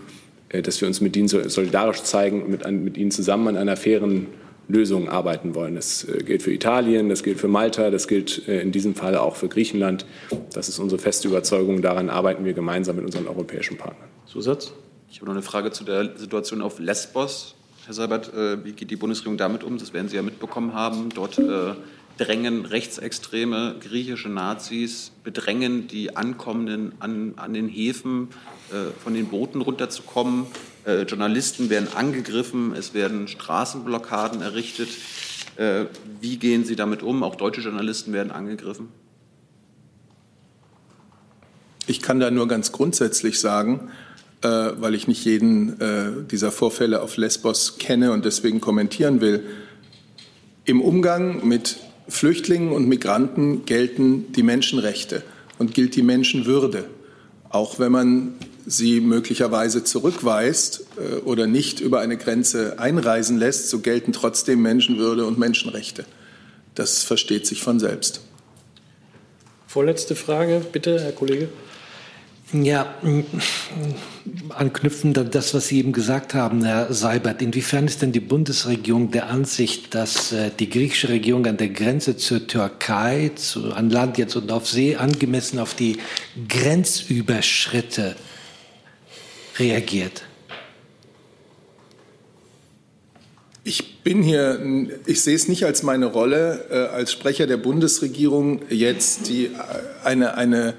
[0.49, 4.27] äh, dass wir uns mit ihnen solidarisch zeigen und mit, ihnen zusammen an einer fairen
[4.67, 5.77] Lösung arbeiten wollen.
[5.77, 9.47] Das gilt für Italien, das gilt für Malta, das gilt in diesem Fall auch für
[9.47, 10.05] Griechenland.
[10.53, 11.81] Das ist unsere feste Überzeugung.
[11.81, 14.09] Daran arbeiten wir gemeinsam mit unseren europäischen Partnern.
[14.27, 14.73] Zusatz?
[15.11, 17.55] Ich habe noch eine Frage zu der Situation auf Lesbos.
[17.87, 18.33] Herr Seibert,
[18.65, 19.79] wie geht die Bundesregierung damit um?
[19.79, 21.11] Das werden Sie ja mitbekommen haben.
[21.11, 21.39] Dort
[22.19, 28.29] drängen rechtsextreme griechische Nazis, bedrängen die Ankommenden an, an den Häfen,
[28.71, 30.47] äh, von den Booten runterzukommen.
[30.85, 34.89] Äh, Journalisten werden angegriffen, es werden Straßenblockaden errichtet.
[35.57, 35.87] Äh,
[36.21, 37.23] wie gehen Sie damit um?
[37.23, 38.89] Auch deutsche Journalisten werden angegriffen.
[41.87, 43.91] Ich kann da nur ganz grundsätzlich sagen,
[44.43, 49.45] äh, weil ich nicht jeden äh, dieser Vorfälle auf Lesbos kenne und deswegen kommentieren will.
[50.65, 51.79] Im Umgang mit
[52.09, 55.23] Flüchtlingen und Migranten gelten die Menschenrechte
[55.59, 56.85] und gilt die Menschenwürde.
[57.51, 58.35] Auch wenn man
[58.67, 65.25] sie möglicherweise zurückweist äh, oder nicht über eine Grenze einreisen lässt, so gelten trotzdem Menschenwürde
[65.25, 66.05] und Menschenrechte.
[66.75, 68.21] Das versteht sich von selbst.
[69.67, 71.49] Vorletzte Frage, bitte, Herr Kollege.
[72.53, 72.95] Ja,
[74.51, 79.11] anknüpfend an das, was Sie eben gesagt haben, Herr Seibert, inwiefern ist denn die Bundesregierung
[79.11, 84.17] der Ansicht, dass äh, die griechische Regierung an der Grenze zur Türkei, zu, an Land
[84.17, 85.97] jetzt und auf See, angemessen auf die
[86.49, 88.15] Grenzüberschritte
[89.59, 90.23] reagiert?
[93.65, 98.61] Ich bin hier, ich sehe es nicht als meine Rolle, äh, als Sprecher der Bundesregierung
[98.71, 99.51] jetzt die, äh,
[100.05, 100.75] eine, eine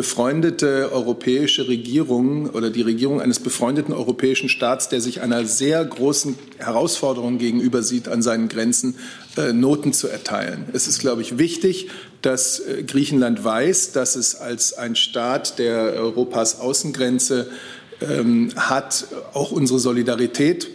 [0.00, 6.38] befreundete europäische Regierung oder die Regierung eines befreundeten europäischen Staats, der sich einer sehr großen
[6.56, 8.94] Herausforderung gegenüber sieht, an seinen Grenzen
[9.36, 10.64] äh, Noten zu erteilen.
[10.72, 11.90] Es ist, glaube ich, wichtig,
[12.22, 17.50] dass äh, Griechenland weiß, dass es als ein Staat, der Europas Außengrenze
[18.00, 20.68] ähm, hat, auch unsere Solidarität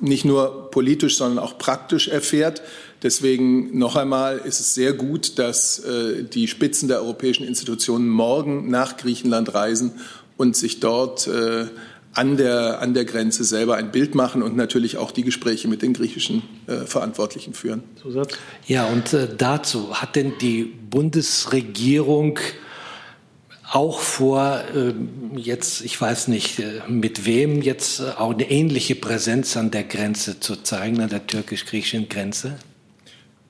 [0.00, 2.62] nicht nur politisch, sondern auch praktisch erfährt.
[3.02, 8.70] Deswegen noch einmal ist es sehr gut, dass äh, die Spitzen der europäischen Institutionen morgen
[8.70, 9.92] nach Griechenland reisen
[10.36, 11.66] und sich dort äh,
[12.12, 15.82] an der, an der Grenze selber ein Bild machen und natürlich auch die Gespräche mit
[15.82, 17.84] den griechischen äh, Verantwortlichen führen.
[18.02, 18.32] Zusatz?
[18.66, 22.40] Ja, und äh, dazu hat denn die Bundesregierung
[23.70, 24.94] auch vor, äh,
[25.36, 30.40] jetzt, ich weiß nicht, äh, mit wem jetzt auch eine ähnliche Präsenz an der Grenze
[30.40, 32.56] zu zeigen, an der türkisch-griechischen Grenze?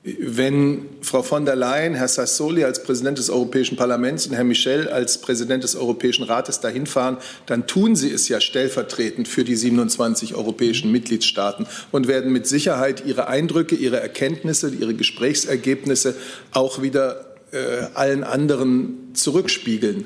[0.01, 4.87] Wenn Frau von der Leyen, Herr Sassoli als Präsident des Europäischen Parlaments und Herr Michel
[4.87, 9.57] als Präsident des Europäischen Rates dahin fahren, dann tun sie es ja stellvertretend für die
[9.57, 16.15] 27 europäischen Mitgliedstaaten und werden mit Sicherheit ihre Eindrücke, ihre Erkenntnisse, ihre Gesprächsergebnisse
[16.53, 20.05] auch wieder äh, allen anderen zurückspiegeln.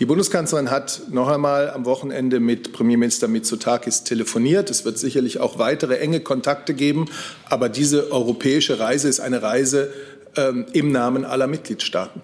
[0.00, 4.68] Die Bundeskanzlerin hat noch einmal am Wochenende mit Premierminister Mitsotakis telefoniert.
[4.68, 7.06] Es wird sicherlich auch weitere enge Kontakte geben.
[7.48, 9.92] Aber diese europäische Reise ist eine Reise
[10.36, 12.22] ähm, im Namen aller Mitgliedstaaten.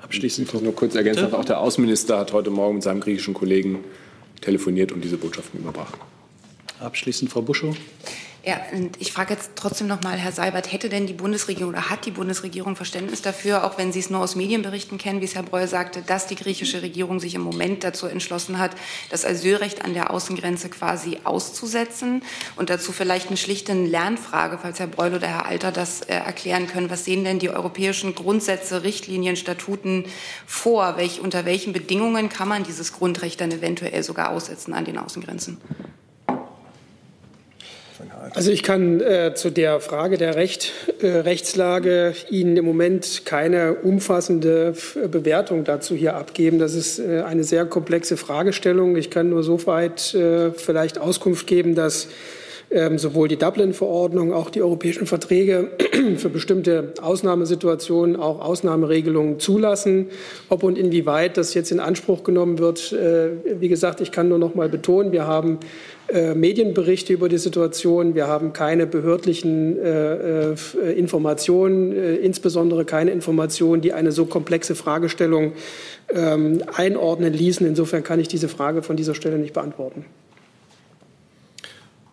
[0.00, 1.32] Abschließend nur kurz ergänzen.
[1.32, 3.84] Auch der Außenminister hat heute Morgen mit seinem griechischen Kollegen
[4.40, 5.94] telefoniert und diese Botschaften überbracht.
[6.80, 7.76] Abschließend Frau Buschow.
[8.44, 11.90] Ja, und ich frage jetzt trotzdem noch mal, Herr Seibert, hätte denn die Bundesregierung oder
[11.90, 15.36] hat die Bundesregierung Verständnis dafür, auch wenn Sie es nur aus Medienberichten kennen, wie es
[15.36, 18.72] Herr Breuer sagte, dass die griechische Regierung sich im Moment dazu entschlossen hat,
[19.10, 22.24] das Asylrecht an der Außengrenze quasi auszusetzen
[22.56, 26.66] und dazu vielleicht eine schlichte Lernfrage, falls Herr Breul oder Herr Alter das äh, erklären
[26.66, 26.90] können.
[26.90, 30.04] Was sehen denn die europäischen Grundsätze, Richtlinien, Statuten
[30.46, 30.96] vor?
[30.96, 35.58] Welch, unter welchen Bedingungen kann man dieses Grundrecht dann eventuell sogar aussetzen an den Außengrenzen?
[38.34, 43.74] Also ich kann äh, zu der Frage der Recht, äh, Rechtslage Ihnen im Moment keine
[43.74, 44.74] umfassende
[45.10, 46.58] Bewertung dazu hier abgeben.
[46.58, 48.96] Das ist äh, eine sehr komplexe Fragestellung.
[48.96, 52.08] Ich kann nur so weit äh, vielleicht Auskunft geben, dass
[52.72, 55.70] ähm, sowohl die Dublin-Verordnung, auch die europäischen Verträge
[56.16, 60.08] für bestimmte Ausnahmesituationen auch Ausnahmeregelungen zulassen.
[60.48, 64.38] Ob und inwieweit das jetzt in Anspruch genommen wird, äh, wie gesagt, ich kann nur
[64.38, 65.58] noch mal betonen, wir haben
[66.08, 68.14] äh, Medienberichte über die Situation.
[68.14, 70.56] Wir haben keine behördlichen äh, äh,
[70.96, 75.52] Informationen, äh, insbesondere keine Informationen, die eine so komplexe Fragestellung
[76.14, 77.66] ähm, einordnen ließen.
[77.66, 80.04] Insofern kann ich diese Frage von dieser Stelle nicht beantworten.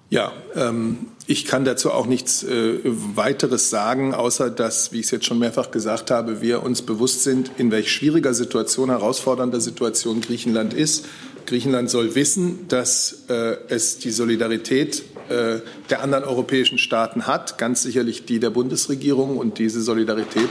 [0.09, 5.11] Ja, ähm, ich kann dazu auch nichts äh, weiteres sagen, außer dass, wie ich es
[5.11, 10.21] jetzt schon mehrfach gesagt habe, wir uns bewusst sind, in welch schwieriger Situation, herausfordernder Situation
[10.21, 11.05] Griechenland ist.
[11.45, 15.59] Griechenland soll wissen, dass äh, es die Solidarität äh,
[15.91, 19.37] der anderen europäischen Staaten hat, ganz sicherlich die der Bundesregierung.
[19.37, 20.49] Und diese Solidarität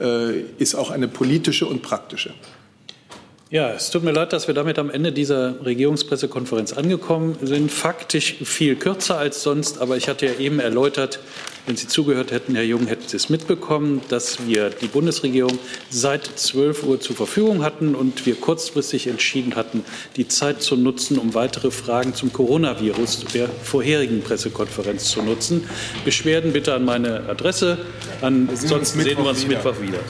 [0.00, 2.32] äh, ist auch eine politische und praktische.
[3.54, 7.70] Ja, es tut mir leid, dass wir damit am Ende dieser Regierungspressekonferenz angekommen sind.
[7.70, 11.20] Faktisch viel kürzer als sonst, aber ich hatte ja eben erläutert,
[11.64, 15.56] wenn Sie zugehört hätten, Herr Jung, hätten Sie es mitbekommen, dass wir die Bundesregierung
[15.88, 19.84] seit 12 Uhr zur Verfügung hatten und wir kurzfristig entschieden hatten,
[20.16, 25.68] die Zeit zu nutzen, um weitere Fragen zum Coronavirus der vorherigen Pressekonferenz zu nutzen.
[26.04, 27.78] Beschwerden bitte an meine Adresse.
[28.20, 30.00] Ansonsten sehen wir uns Mittwoch wieder.